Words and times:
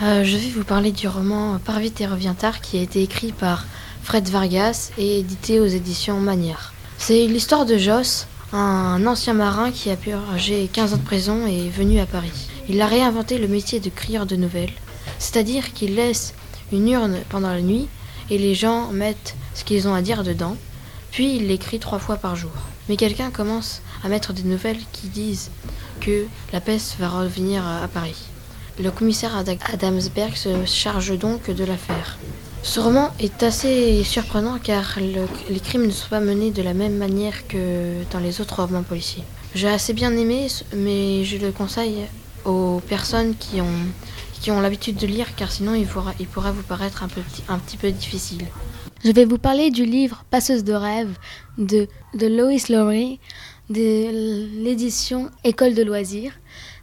Euh, 0.00 0.22
je 0.22 0.36
vais 0.36 0.50
vous 0.50 0.62
parler 0.62 0.92
du 0.92 1.08
roman 1.08 1.58
Par 1.58 1.80
vite 1.80 2.00
et 2.00 2.06
revient 2.06 2.34
tard 2.38 2.60
qui 2.60 2.78
a 2.78 2.82
été 2.82 3.02
écrit 3.02 3.32
par 3.32 3.66
Fred 4.04 4.28
Vargas 4.28 4.92
et 4.96 5.18
édité 5.18 5.58
aux 5.58 5.66
éditions 5.66 6.20
Manière. 6.20 6.72
C'est 6.98 7.26
l'histoire 7.26 7.66
de 7.66 7.76
Joss, 7.76 8.28
un 8.52 9.04
ancien 9.06 9.34
marin 9.34 9.72
qui 9.72 9.90
a 9.90 9.96
purgé 9.96 10.70
15 10.72 10.94
ans 10.94 10.98
de 10.98 11.02
prison 11.02 11.48
et 11.48 11.66
est 11.66 11.70
venu 11.70 11.98
à 11.98 12.06
Paris. 12.06 12.48
Il 12.68 12.80
a 12.80 12.86
réinventé 12.86 13.38
le 13.38 13.48
métier 13.48 13.80
de 13.80 13.90
crieur 13.90 14.24
de 14.24 14.36
nouvelles, 14.36 14.72
c'est-à-dire 15.18 15.72
qu'il 15.72 15.96
laisse 15.96 16.32
une 16.70 16.88
urne 16.88 17.16
pendant 17.28 17.50
la 17.50 17.60
nuit 17.60 17.88
et 18.30 18.38
les 18.38 18.54
gens 18.54 18.92
mettent 18.92 19.34
ce 19.54 19.64
qu'ils 19.64 19.88
ont 19.88 19.94
à 19.94 20.02
dire 20.02 20.22
dedans, 20.22 20.56
puis 21.10 21.34
il 21.34 21.48
l'écrit 21.48 21.80
trois 21.80 21.98
fois 21.98 22.18
par 22.18 22.36
jour. 22.36 22.52
Mais 22.88 22.96
quelqu'un 22.96 23.32
commence 23.32 23.82
à 24.04 24.08
mettre 24.08 24.32
des 24.32 24.44
nouvelles 24.44 24.78
qui 24.92 25.08
disent 25.08 25.50
que 26.00 26.26
la 26.52 26.60
peste 26.60 26.96
va 27.00 27.08
revenir 27.08 27.66
à 27.66 27.88
Paris. 27.88 28.28
Le 28.80 28.92
commissaire 28.92 29.36
Adamsberg 29.36 30.36
se 30.36 30.64
charge 30.64 31.18
donc 31.18 31.50
de 31.50 31.64
l'affaire. 31.64 32.16
Ce 32.62 32.78
roman 32.78 33.10
est 33.18 33.42
assez 33.42 34.04
surprenant 34.04 34.58
car 34.62 34.98
les 35.00 35.60
crimes 35.60 35.86
ne 35.86 35.90
sont 35.90 36.08
pas 36.08 36.20
menés 36.20 36.52
de 36.52 36.62
la 36.62 36.74
même 36.74 36.96
manière 36.96 37.48
que 37.48 38.04
dans 38.12 38.20
les 38.20 38.40
autres 38.40 38.62
romans 38.62 38.84
policiers. 38.84 39.24
J'ai 39.54 39.68
assez 39.68 39.94
bien 39.94 40.16
aimé, 40.16 40.46
mais 40.76 41.24
je 41.24 41.38
le 41.38 41.50
conseille 41.50 42.04
aux 42.44 42.80
personnes 42.88 43.34
qui 43.36 43.60
ont, 43.60 43.80
qui 44.40 44.52
ont 44.52 44.60
l'habitude 44.60 44.96
de 44.96 45.06
lire 45.08 45.34
car 45.34 45.50
sinon 45.50 45.74
il 45.74 45.86
pourra, 45.86 46.12
il 46.20 46.26
vous 46.26 46.62
paraître 46.62 47.02
un, 47.02 47.08
un 47.48 47.58
petit 47.58 47.76
peu 47.76 47.90
difficile. 47.90 48.46
Je 49.04 49.10
vais 49.10 49.24
vous 49.24 49.38
parler 49.38 49.70
du 49.70 49.84
livre 49.84 50.24
Passeuse 50.30 50.62
de 50.62 50.72
rêve 50.72 51.16
de, 51.56 51.88
de 52.14 52.26
Lois 52.26 52.68
Lowry 52.68 53.18
de 53.70 54.62
l'édition 54.62 55.30
École 55.44 55.74
de 55.74 55.82
loisirs. 55.82 56.32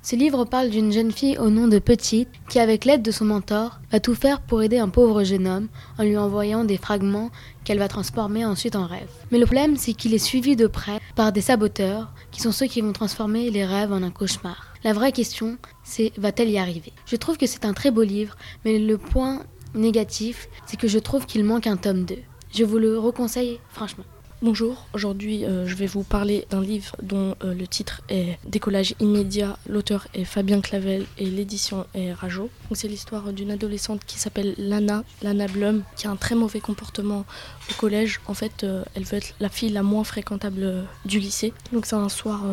Ce 0.06 0.16
livre 0.16 0.46
parle 0.46 0.70
d'une 0.70 0.92
jeune 0.92 1.12
fille 1.12 1.40
au 1.40 1.50
nom 1.50 1.68
de 1.68 1.80
Petite 1.80 2.30
qui, 2.48 2.60
avec 2.60 2.86
l'aide 2.86 3.02
de 3.02 3.10
son 3.10 3.26
mentor, 3.26 3.80
va 3.92 4.00
tout 4.00 4.14
faire 4.14 4.40
pour 4.40 4.62
aider 4.62 4.78
un 4.78 4.88
pauvre 4.88 5.24
jeune 5.24 5.48
homme 5.48 5.68
en 5.98 6.04
lui 6.04 6.16
envoyant 6.16 6.64
des 6.64 6.78
fragments 6.78 7.32
qu'elle 7.64 7.80
va 7.80 7.88
transformer 7.88 8.46
ensuite 8.46 8.76
en 8.76 8.86
rêve. 8.86 9.10
Mais 9.32 9.40
le 9.40 9.48
problème, 9.48 9.78
c'est 9.78 9.94
qu'il 9.94 10.14
est 10.14 10.20
suivi 10.20 10.56
de 10.56 10.68
près 10.68 11.00
par 11.16 11.32
des 11.32 11.42
saboteurs 11.42 12.14
qui 12.30 12.40
sont 12.40 12.52
ceux 12.52 12.68
qui 12.68 12.82
vont 12.82 12.94
transformer 12.94 13.50
les 13.50 13.66
rêves 13.66 13.92
en 13.92 14.04
un 14.04 14.12
cauchemar. 14.12 14.76
La 14.84 14.94
vraie 14.94 15.12
question, 15.12 15.58
c'est 15.84 16.12
va-t-elle 16.18 16.52
y 16.52 16.60
arriver? 16.60 16.94
Je 17.08 17.16
trouve 17.16 17.38
que 17.38 17.48
c'est 17.48 17.66
un 17.66 17.74
très 17.74 17.90
beau 17.90 18.04
livre, 18.04 18.36
mais 18.64 18.78
le 18.78 19.00
point 19.00 19.42
négatif, 19.74 20.50
c'est 20.68 20.80
que 20.80 20.88
je 20.88 21.00
trouve 21.00 21.26
qu'il 21.26 21.44
manque 21.44 21.66
un 21.66 21.78
tome 21.78 22.06
2. 22.06 22.16
Je 22.54 22.64
vous 22.64 22.78
le 22.78 23.00
reconseille 23.00 23.60
franchement. 23.70 24.04
Bonjour, 24.42 24.86
aujourd'hui 24.92 25.46
euh, 25.46 25.66
je 25.66 25.76
vais 25.76 25.86
vous 25.86 26.04
parler 26.04 26.46
d'un 26.50 26.60
livre 26.60 26.98
dont 27.02 27.36
euh, 27.42 27.54
le 27.54 27.66
titre 27.68 28.02
est 28.10 28.38
Décollage 28.46 28.94
immédiat. 29.00 29.58
L'auteur 29.66 30.10
est 30.14 30.26
Fabien 30.26 30.60
Clavel 30.60 31.06
et 31.18 31.26
l'édition 31.26 31.86
est 31.96 32.12
Rajo. 32.12 32.50
C'est 32.74 32.90
l'histoire 32.90 33.32
d'une 33.32 33.50
adolescente 33.50 34.02
qui 34.06 34.20
s'appelle 34.20 34.54
Lana, 34.58 35.06
Lana 35.22 35.48
Blum, 35.48 35.84
qui 35.96 36.08
a 36.08 36.10
un 36.12 36.18
très 36.18 36.36
mauvais 36.36 36.60
comportement 36.60 37.24
au 37.72 37.74
collège. 37.76 38.20
En 38.28 38.34
fait, 38.34 38.66
euh, 38.66 38.84
elle 38.94 39.06
veut 39.06 39.20
être 39.20 39.34
la 39.40 39.48
fille 39.48 39.70
la 39.70 39.84
moins 39.84 40.04
fréquentable 40.04 40.84
du 41.06 41.20
lycée. 41.20 41.54
Donc 41.72 41.86
c'est 41.86 41.96
un 41.96 42.10
soir 42.10 42.44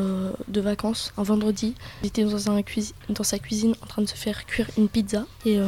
de 0.46 0.60
vacances, 0.60 1.12
un 1.18 1.24
vendredi. 1.24 1.74
Elle 2.02 2.08
était 2.08 2.24
dans, 2.24 3.24
sa 3.24 3.38
cuisine 3.40 3.74
en 3.82 3.86
train 3.86 4.02
de 4.02 4.08
se 4.08 4.14
faire 4.14 4.46
cuire 4.46 4.70
une 4.78 4.88
pizza 4.88 5.26
et 5.44 5.58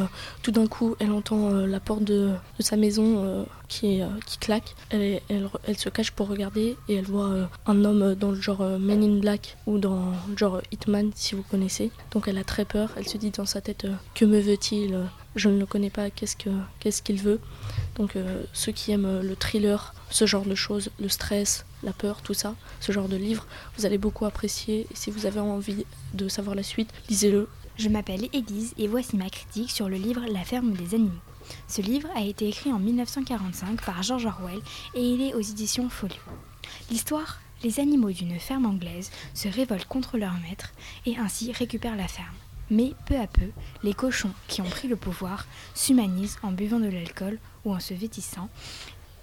tout 0.43 0.51
d'un 0.51 0.67
coup 0.67 0.95
elle 0.99 1.11
entend 1.11 1.49
la 1.49 1.79
porte 1.81 2.03
de 2.03 2.31
sa 2.59 2.77
maison 2.77 3.45
qui, 3.67 4.01
euh, 4.01 4.07
qui 4.25 4.37
claque. 4.37 4.75
Elle, 4.89 5.21
se 5.77 5.89
cache 5.89 6.11
pour 6.11 6.27
regarder 6.27 6.77
et 6.87 6.95
elle 6.95 7.05
voit 7.05 7.29
euh, 7.29 7.45
un 7.65 7.83
homme 7.85 8.15
dans 8.15 8.31
le 8.31 8.39
genre 8.39 8.61
euh, 8.61 8.77
Men 8.77 9.03
in 9.03 9.19
Black 9.19 9.57
ou 9.65 9.77
dans 9.77 10.13
le 10.29 10.37
genre 10.37 10.61
Hitman 10.71 11.11
si 11.15 11.35
vous 11.35 11.43
connaissez. 11.43 11.91
Donc 12.11 12.27
elle 12.27 12.37
a 12.37 12.43
très 12.43 12.65
peur. 12.65 12.89
Elle 12.97 13.07
se 13.07 13.17
dit 13.17 13.31
dans 13.31 13.45
sa 13.45 13.61
tête 13.61 13.87
que 14.13 14.25
me 14.25 14.39
veut-il 14.39 14.97
Je 15.35 15.49
ne 15.49 15.59
le 15.59 15.65
connais 15.65 15.89
pas. 15.89 16.09
Qu'est-ce 16.09 16.35
que 16.35 16.49
qu'est-ce 16.79 17.01
qu'il 17.01 17.21
veut 17.21 17.39
Donc 17.95 18.15
ceux 18.53 18.71
qui 18.71 18.91
aiment 18.91 19.21
le 19.21 19.35
thriller, 19.35 19.93
ce 20.09 20.25
genre 20.25 20.45
de 20.45 20.55
choses, 20.55 20.89
le 20.99 21.09
stress, 21.09 21.65
la 21.83 21.93
peur, 21.93 22.21
tout 22.21 22.33
ça, 22.33 22.55
ce 22.79 22.91
genre 22.91 23.07
de 23.07 23.17
livre, 23.17 23.45
vous 23.77 23.85
allez 23.85 23.97
beaucoup 23.97 24.25
apprécier. 24.25 24.87
Et 24.91 24.95
si 24.95 25.11
vous 25.11 25.25
avez 25.25 25.39
envie 25.39 25.85
de 26.13 26.27
savoir 26.27 26.55
la 26.55 26.63
suite, 26.63 26.89
lisez-le. 27.09 27.47
Je 27.77 27.89
m'appelle 27.89 28.29
Élise 28.31 28.73
et 28.77 28.87
voici 28.87 29.17
ma 29.17 29.29
critique 29.29 29.69
sur 29.69 29.89
le 29.89 29.97
livre 29.97 30.21
La 30.31 30.45
ferme 30.45 30.71
des 30.71 30.95
animaux. 30.95 31.11
Ce 31.67 31.81
livre 31.81 32.09
a 32.15 32.21
été 32.21 32.47
écrit 32.47 32.71
en 32.71 32.79
1945 32.79 33.83
par 33.85 34.03
George 34.03 34.25
Orwell 34.25 34.61
et 34.93 35.01
il 35.01 35.21
est 35.21 35.33
aux 35.33 35.41
éditions 35.41 35.89
Folio. 35.89 36.21
L'histoire 36.89 37.39
les 37.63 37.79
animaux 37.79 38.11
d'une 38.11 38.39
ferme 38.39 38.65
anglaise 38.65 39.11
se 39.33 39.47
révoltent 39.47 39.87
contre 39.87 40.17
leur 40.17 40.33
maître 40.47 40.71
et 41.05 41.17
ainsi 41.17 41.51
récupèrent 41.51 41.95
la 41.95 42.07
ferme. 42.07 42.35
Mais 42.69 42.93
peu 43.05 43.17
à 43.17 43.27
peu, 43.27 43.49
les 43.83 43.93
cochons 43.93 44.31
qui 44.47 44.61
ont 44.61 44.69
pris 44.69 44.87
le 44.87 44.95
pouvoir 44.95 45.47
s'humanisent 45.73 46.37
en 46.43 46.51
buvant 46.51 46.79
de 46.79 46.89
l'alcool 46.89 47.39
ou 47.63 47.73
en 47.73 47.79
se 47.79 47.93
vêtissant 47.93 48.49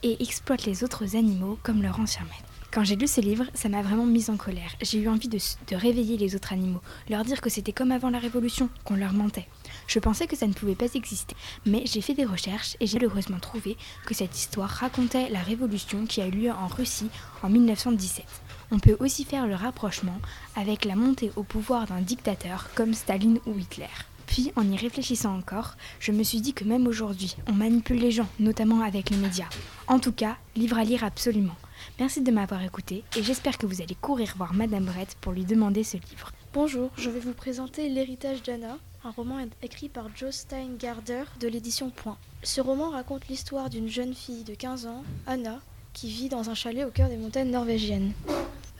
et 0.02 0.22
exploitent 0.22 0.64
les 0.64 0.82
autres 0.82 1.16
animaux 1.16 1.58
comme 1.62 1.82
leur 1.82 2.00
ancien 2.00 2.24
maître. 2.24 2.51
Quand 2.72 2.84
j'ai 2.84 2.96
lu 2.96 3.06
ce 3.06 3.20
livre, 3.20 3.44
ça 3.52 3.68
m'a 3.68 3.82
vraiment 3.82 4.06
mise 4.06 4.30
en 4.30 4.38
colère. 4.38 4.74
J'ai 4.80 4.98
eu 4.98 5.08
envie 5.10 5.28
de, 5.28 5.38
réveiller 5.72 6.16
les 6.16 6.34
autres 6.34 6.54
animaux, 6.54 6.80
leur 7.10 7.22
dire 7.22 7.42
que 7.42 7.50
c'était 7.50 7.74
comme 7.74 7.92
avant 7.92 8.08
la 8.08 8.18
Révolution, 8.18 8.70
qu'on 8.84 8.96
leur 8.96 9.12
mentait. 9.12 9.46
Je 9.88 9.98
pensais 9.98 10.26
que 10.26 10.36
ça 10.36 10.46
ne 10.46 10.54
pouvait 10.54 10.74
pas 10.74 10.94
exister, 10.94 11.36
mais 11.66 11.82
j'ai 11.84 12.00
fait 12.00 12.14
des 12.14 12.24
recherches 12.24 12.78
et 12.80 12.86
j'ai 12.86 12.98
malheureusement 12.98 13.40
trouvé 13.40 13.76
que 14.06 14.14
cette 14.14 14.38
histoire 14.38 14.70
racontait 14.70 15.28
la 15.28 15.40
révolution 15.40 16.06
qui 16.06 16.22
a 16.22 16.26
eu 16.28 16.30
lieu 16.30 16.50
en 16.50 16.66
Russie 16.66 17.10
en 17.42 17.50
1917. 17.50 18.24
On 18.70 18.78
peut 18.78 18.96
aussi 19.00 19.24
faire 19.24 19.46
le 19.46 19.54
rapprochement 19.54 20.18
avec 20.56 20.86
la 20.86 20.96
montée 20.96 21.30
au 21.36 21.42
pouvoir 21.42 21.86
d'un 21.86 22.00
dictateur 22.00 22.70
comme 22.74 22.94
Staline 22.94 23.38
ou 23.44 23.58
Hitler. 23.58 23.84
Puis, 24.26 24.50
en 24.56 24.66
y 24.66 24.78
réfléchissant 24.78 25.36
encore, 25.36 25.74
je 26.00 26.10
me 26.10 26.22
suis 26.22 26.40
dit 26.40 26.54
que 26.54 26.64
même 26.64 26.86
aujourd'hui, 26.86 27.36
on 27.48 27.52
manipule 27.52 27.98
les 27.98 28.12
gens, 28.12 28.28
notamment 28.40 28.80
avec 28.80 29.10
les 29.10 29.18
médias. 29.18 29.50
En 29.88 29.98
tout 29.98 30.12
cas, 30.12 30.38
livre 30.56 30.78
à 30.78 30.84
lire 30.84 31.04
absolument. 31.04 31.56
Merci 31.98 32.22
de 32.22 32.30
m'avoir 32.30 32.62
écouté 32.62 33.04
et 33.16 33.22
j'espère 33.22 33.58
que 33.58 33.66
vous 33.66 33.82
allez 33.82 33.94
courir 33.94 34.34
voir 34.36 34.54
Madame 34.54 34.84
Brett 34.84 35.16
pour 35.20 35.32
lui 35.32 35.44
demander 35.44 35.84
ce 35.84 35.96
livre. 35.96 36.32
Bonjour, 36.54 36.90
je 36.96 37.10
vais 37.10 37.20
vous 37.20 37.32
présenter 37.32 37.88
L'héritage 37.88 38.42
d'Anna, 38.42 38.78
un 39.04 39.10
roman 39.10 39.38
écrit 39.62 39.88
par 39.88 40.06
Joe 40.14 40.34
Steingarder 40.34 41.24
de 41.40 41.48
l'édition 41.48 41.90
Point. 41.90 42.18
Ce 42.42 42.60
roman 42.60 42.90
raconte 42.90 43.28
l'histoire 43.28 43.70
d'une 43.70 43.88
jeune 43.88 44.14
fille 44.14 44.44
de 44.44 44.54
15 44.54 44.86
ans, 44.86 45.04
Anna, 45.26 45.60
qui 45.92 46.08
vit 46.08 46.28
dans 46.28 46.50
un 46.50 46.54
chalet 46.54 46.84
au 46.84 46.90
cœur 46.90 47.08
des 47.08 47.16
montagnes 47.16 47.50
norvégiennes. 47.50 48.12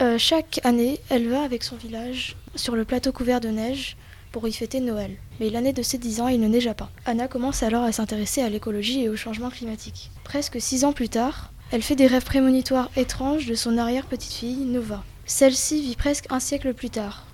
Euh, 0.00 0.18
chaque 0.18 0.60
année, 0.64 1.00
elle 1.10 1.28
va 1.28 1.42
avec 1.42 1.62
son 1.62 1.76
village 1.76 2.36
sur 2.54 2.74
le 2.74 2.84
plateau 2.84 3.12
couvert 3.12 3.40
de 3.40 3.48
neige 3.48 3.96
pour 4.32 4.48
y 4.48 4.52
fêter 4.52 4.80
Noël. 4.80 5.16
Mais 5.38 5.50
l'année 5.50 5.72
de 5.72 5.82
ses 5.82 5.98
10 5.98 6.20
ans, 6.22 6.28
il 6.28 6.40
ne 6.40 6.48
neigea 6.48 6.74
pas. 6.74 6.90
Anna 7.04 7.28
commence 7.28 7.62
alors 7.62 7.84
à 7.84 7.92
s'intéresser 7.92 8.42
à 8.42 8.48
l'écologie 8.48 9.02
et 9.02 9.08
au 9.08 9.16
changement 9.16 9.50
climatique. 9.50 10.10
Presque 10.24 10.60
6 10.60 10.84
ans 10.84 10.92
plus 10.92 11.10
tard, 11.10 11.51
elle 11.72 11.82
fait 11.82 11.96
des 11.96 12.06
rêves 12.06 12.24
prémonitoires 12.24 12.90
étranges 12.96 13.46
de 13.46 13.54
son 13.54 13.78
arrière-petite-fille, 13.78 14.66
Nova. 14.66 15.02
Celle-ci 15.24 15.80
vit 15.80 15.96
presque 15.96 16.26
un 16.28 16.38
siècle 16.38 16.74
plus 16.74 16.90
tard. 16.90 17.26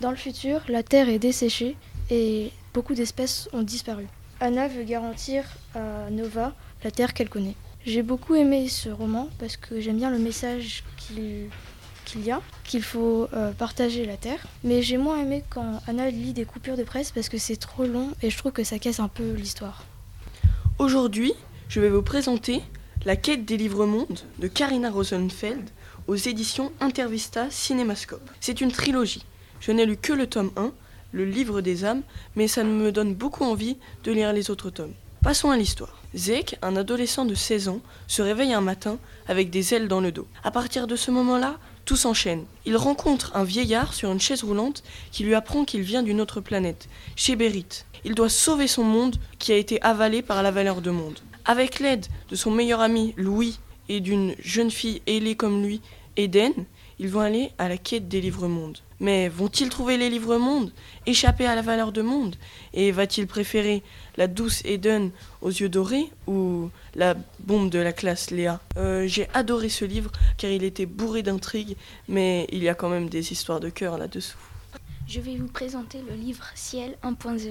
Dans 0.00 0.10
le 0.10 0.16
futur, 0.16 0.60
la 0.68 0.84
Terre 0.84 1.08
est 1.08 1.18
desséchée 1.18 1.76
et 2.08 2.52
beaucoup 2.72 2.94
d'espèces 2.94 3.48
ont 3.52 3.62
disparu. 3.62 4.06
Anna 4.38 4.68
veut 4.68 4.84
garantir 4.84 5.42
à 5.74 6.08
Nova 6.08 6.54
la 6.84 6.92
Terre 6.92 7.14
qu'elle 7.14 7.28
connaît. 7.28 7.56
J'ai 7.84 8.02
beaucoup 8.02 8.36
aimé 8.36 8.68
ce 8.68 8.90
roman 8.90 9.28
parce 9.40 9.56
que 9.56 9.80
j'aime 9.80 9.96
bien 9.96 10.10
le 10.10 10.18
message 10.18 10.84
qu'il 10.96 12.24
y 12.24 12.30
a, 12.30 12.40
qu'il 12.62 12.84
faut 12.84 13.26
euh, 13.34 13.50
partager 13.50 14.06
la 14.06 14.16
Terre. 14.16 14.46
Mais 14.62 14.82
j'ai 14.82 14.98
moins 14.98 15.20
aimé 15.20 15.42
quand 15.50 15.82
Anna 15.88 16.10
lit 16.10 16.32
des 16.32 16.44
coupures 16.44 16.76
de 16.76 16.84
presse 16.84 17.10
parce 17.10 17.28
que 17.28 17.38
c'est 17.38 17.56
trop 17.56 17.86
long 17.86 18.10
et 18.22 18.30
je 18.30 18.38
trouve 18.38 18.52
que 18.52 18.62
ça 18.62 18.78
casse 18.78 19.00
un 19.00 19.08
peu 19.08 19.32
l'histoire. 19.32 19.82
Aujourd'hui, 20.78 21.32
je 21.68 21.80
vais 21.80 21.90
vous 21.90 22.02
présenter 22.02 22.62
La 23.06 23.16
quête 23.16 23.46
des 23.46 23.56
livres 23.56 23.86
mondes 23.86 24.20
de 24.40 24.46
Karina 24.46 24.90
Rosenfeld 24.90 25.70
aux 26.06 26.16
éditions 26.16 26.70
Intervista 26.80 27.48
Cinémascope. 27.48 28.30
C'est 28.40 28.60
une 28.60 28.72
trilogie. 28.72 29.24
Je 29.58 29.72
n'ai 29.72 29.86
lu 29.86 29.96
que 29.96 30.12
le 30.12 30.26
tome 30.26 30.50
1, 30.56 30.70
le 31.12 31.24
livre 31.24 31.62
des 31.62 31.86
âmes, 31.86 32.02
mais 32.36 32.46
ça 32.46 32.62
me 32.62 32.92
donne 32.92 33.14
beaucoup 33.14 33.44
envie 33.44 33.78
de 34.04 34.12
lire 34.12 34.34
les 34.34 34.50
autres 34.50 34.68
tomes. 34.68 34.92
Passons 35.22 35.50
à 35.50 35.56
l'histoire. 35.56 35.98
Zeke, 36.14 36.58
un 36.60 36.76
adolescent 36.76 37.24
de 37.24 37.34
16 37.34 37.68
ans, 37.68 37.80
se 38.06 38.20
réveille 38.20 38.52
un 38.52 38.60
matin 38.60 38.98
avec 39.28 39.48
des 39.48 39.72
ailes 39.72 39.88
dans 39.88 40.02
le 40.02 40.12
dos. 40.12 40.28
À 40.44 40.50
partir 40.50 40.86
de 40.86 40.94
ce 40.94 41.10
moment-là, 41.10 41.56
tout 41.86 41.96
s'enchaîne. 41.96 42.44
Il 42.66 42.76
rencontre 42.76 43.34
un 43.34 43.44
vieillard 43.44 43.94
sur 43.94 44.12
une 44.12 44.20
chaise 44.20 44.44
roulante 44.44 44.82
qui 45.10 45.24
lui 45.24 45.34
apprend 45.34 45.64
qu'il 45.64 45.80
vient 45.80 46.02
d'une 46.02 46.20
autre 46.20 46.42
planète, 46.42 46.86
chez 47.16 47.34
Berit. 47.34 47.86
Il 48.04 48.14
doit 48.14 48.28
sauver 48.28 48.66
son 48.66 48.84
monde 48.84 49.16
qui 49.38 49.52
a 49.52 49.56
été 49.56 49.80
avalé 49.80 50.20
par 50.20 50.42
la 50.42 50.50
valeur 50.50 50.82
de 50.82 50.90
monde. 50.90 51.18
Avec 51.44 51.80
l'aide 51.80 52.06
de 52.28 52.36
son 52.36 52.50
meilleur 52.50 52.80
ami 52.80 53.14
Louis 53.16 53.58
et 53.88 54.00
d'une 54.00 54.34
jeune 54.38 54.70
fille 54.70 55.02
ailée 55.06 55.34
comme 55.36 55.62
lui, 55.62 55.80
Eden, 56.16 56.52
ils 56.98 57.08
vont 57.08 57.20
aller 57.20 57.50
à 57.58 57.68
la 57.68 57.78
quête 57.78 58.08
des 58.08 58.20
livres 58.20 58.46
mondes. 58.46 58.78
Mais 59.00 59.28
vont-ils 59.28 59.70
trouver 59.70 59.96
les 59.96 60.10
livres 60.10 60.36
mondes 60.36 60.70
Échapper 61.06 61.46
à 61.46 61.54
la 61.54 61.62
valeur 61.62 61.90
de 61.92 62.02
monde? 62.02 62.36
Et 62.74 62.92
va-t-il 62.92 63.26
préférer 63.26 63.82
la 64.18 64.26
douce 64.26 64.62
Eden 64.66 65.10
aux 65.40 65.48
yeux 65.48 65.70
dorés 65.70 66.10
ou 66.26 66.68
la 66.94 67.14
bombe 67.38 67.70
de 67.70 67.78
la 67.78 67.94
classe 67.94 68.30
Léa? 68.30 68.60
Euh, 68.76 69.06
J'ai 69.06 69.28
adoré 69.32 69.70
ce 69.70 69.86
livre 69.86 70.12
car 70.36 70.50
il 70.50 70.62
était 70.62 70.84
bourré 70.84 71.22
d'intrigues, 71.22 71.76
mais 72.08 72.46
il 72.52 72.62
y 72.62 72.68
a 72.68 72.74
quand 72.74 72.90
même 72.90 73.08
des 73.08 73.32
histoires 73.32 73.60
de 73.60 73.70
cœur 73.70 73.96
là-dessous. 73.96 74.36
Je 75.08 75.20
vais 75.20 75.36
vous 75.36 75.48
présenter 75.48 76.02
le 76.06 76.14
livre 76.14 76.44
Ciel 76.54 76.96
1.0, 77.02 77.48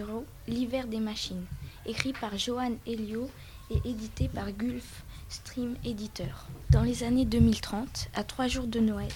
l'hiver 0.48 0.86
des 0.88 1.00
machines, 1.00 1.44
écrit 1.88 2.14
par 2.14 2.38
Johan 2.38 2.74
Elio 2.86 3.30
et 3.70 3.90
édité 3.90 4.28
par 4.28 4.52
Gulf 4.52 5.04
Stream 5.30 5.76
Editor. 5.86 6.48
Dans 6.70 6.82
les 6.82 7.04
années 7.04 7.26
2030, 7.26 8.10
à 8.14 8.24
trois 8.24 8.48
jours 8.48 8.68
de 8.68 8.80
Noël, 8.80 9.12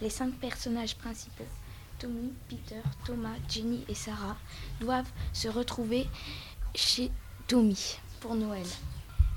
les 0.00 0.10
cinq 0.10 0.32
personnages 0.34 0.96
principaux, 0.96 1.46
Tommy, 1.98 2.32
Peter, 2.48 2.82
Thomas, 3.06 3.36
Jenny 3.48 3.84
et 3.88 3.94
Sarah, 3.94 4.36
doivent 4.80 5.10
se 5.32 5.48
retrouver 5.48 6.06
chez 6.74 7.10
Tommy 7.46 7.98
pour 8.20 8.34
Noël. 8.34 8.66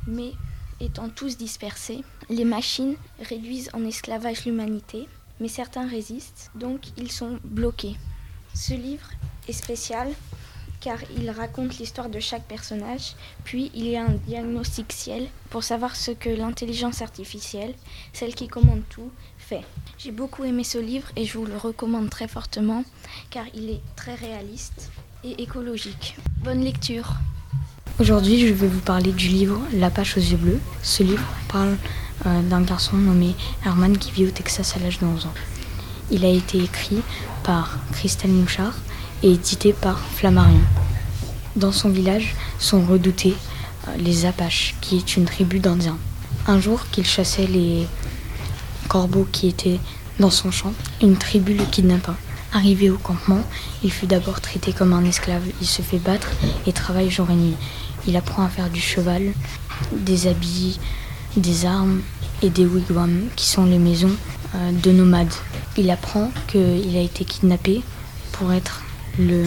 Mais 0.07 0.31
étant 0.79 1.09
tous 1.09 1.38
dispersés, 1.38 2.03
les 2.29 2.45
machines 2.45 2.95
réduisent 3.19 3.69
en 3.73 3.85
esclavage 3.85 4.45
l'humanité, 4.45 5.07
mais 5.39 5.47
certains 5.47 5.88
résistent, 5.88 6.51
donc 6.56 6.81
ils 6.97 7.12
sont 7.12 7.39
bloqués. 7.44 7.95
Ce 8.53 8.73
livre 8.73 9.09
est 9.47 9.53
spécial 9.53 10.07
car 10.80 10.98
il 11.18 11.30
raconte 11.30 11.77
l'histoire 11.77 12.10
de 12.10 12.19
chaque 12.19 12.44
personnage, 12.44 13.16
puis 13.44 13.72
il 13.74 13.88
y 13.88 13.95
a 13.95 14.04
un 14.04 14.16
diagnostic 14.27 14.92
ciel 14.92 15.27
pour 15.50 15.63
savoir 15.63 15.95
ce 15.95 16.12
que 16.12 16.30
l'intelligence 16.30 17.01
artificielle, 17.01 17.74
celle 18.13 18.36
qui 18.36 18.48
commande 18.48 18.83
tout, 18.89 19.12
fait. 19.38 19.63
J'ai 19.98 20.12
beaucoup 20.12 20.44
aimé 20.44 20.63
ce 20.63 20.77
livre 20.77 21.07
et 21.16 21.25
je 21.25 21.38
vous 21.38 21.45
le 21.45 21.57
recommande 21.57 22.10
très 22.10 22.27
fortement 22.27 22.83
car 23.30 23.45
il 23.54 23.69
est 23.69 23.81
très 23.95 24.16
réaliste 24.16 24.92
et 25.24 25.42
écologique. 25.42 26.18
Bonne 26.44 26.62
lecture 26.62 27.13
Aujourd'hui, 27.98 28.45
je 28.45 28.54
vais 28.54 28.68
vous 28.68 28.81
parler 28.81 29.13
du 29.13 29.30
livre 29.30 29.62
La 29.74 29.89
page 29.89 30.18
aux 30.18 30.19
yeux 30.19 30.36
bleus. 30.36 30.60
Ce 30.83 31.01
livre 31.01 31.25
parle 31.48 31.77
euh, 32.25 32.42
d'un 32.42 32.62
garçon 32.62 32.98
nommé 32.98 33.36
Herman 33.66 33.98
qui 33.98 34.12
vit 34.12 34.25
au 34.25 34.31
Texas 34.31 34.75
à 34.75 34.80
l'âge 34.80 35.00
de 35.00 35.06
11 35.06 35.27
ans. 35.27 35.33
Il 36.12 36.25
a 36.25 36.30
été 36.30 36.57
écrit 36.57 37.01
par 37.44 37.77
Christelle 37.94 38.31
Mouchard 38.31 38.75
et 39.23 39.31
édité 39.31 39.73
par 39.73 40.00
Flammarion. 40.00 40.62
Dans 41.56 41.71
son 41.71 41.89
village 41.89 42.35
sont 42.59 42.85
redoutés 42.85 43.35
euh, 43.88 43.91
les 43.97 44.25
Apaches, 44.25 44.75
qui 44.81 44.97
est 44.97 45.15
une 45.15 45.25
tribu 45.25 45.59
d'Indiens. 45.59 45.97
Un 46.47 46.59
jour 46.59 46.85
qu'il 46.91 47.06
chassait 47.06 47.47
les 47.47 47.88
corbeaux 48.88 49.27
qui 49.31 49.47
étaient 49.47 49.79
dans 50.19 50.29
son 50.29 50.51
champ, 50.51 50.73
une 51.01 51.17
tribu 51.17 51.53
le 51.53 51.65
kidnappa. 51.65 52.15
Arrivé 52.53 52.89
au 52.89 52.97
campement, 52.97 53.41
il 53.83 53.91
fut 53.91 54.06
d'abord 54.06 54.39
traité 54.39 54.71
comme 54.71 54.94
un 54.94 55.03
esclave. 55.03 55.44
Il 55.59 55.67
se 55.67 55.81
fait 55.81 55.97
battre 55.97 56.29
et 56.65 56.71
travaille 56.71 57.09
jour 57.09 57.29
et 57.29 57.35
nuit. 57.35 57.56
Il 58.07 58.15
apprend 58.15 58.44
à 58.44 58.50
faire 58.50 58.69
du 58.69 58.79
cheval, 58.79 59.33
des 59.91 60.27
habits, 60.27 60.79
des 61.35 61.65
armes 61.65 62.01
et 62.41 62.50
des 62.50 62.65
wigwams, 62.65 63.27
qui 63.35 63.45
sont 63.45 63.65
les 63.65 63.79
maisons 63.79 64.15
euh, 64.56 64.71
de 64.71 64.91
nomades. 64.91 65.33
Il 65.77 65.89
apprend 65.89 66.31
qu'il 66.47 66.95
a 66.95 67.01
été 67.01 67.25
kidnappé 67.25 67.81
pour 68.31 68.53
être 68.53 68.81
le 69.19 69.44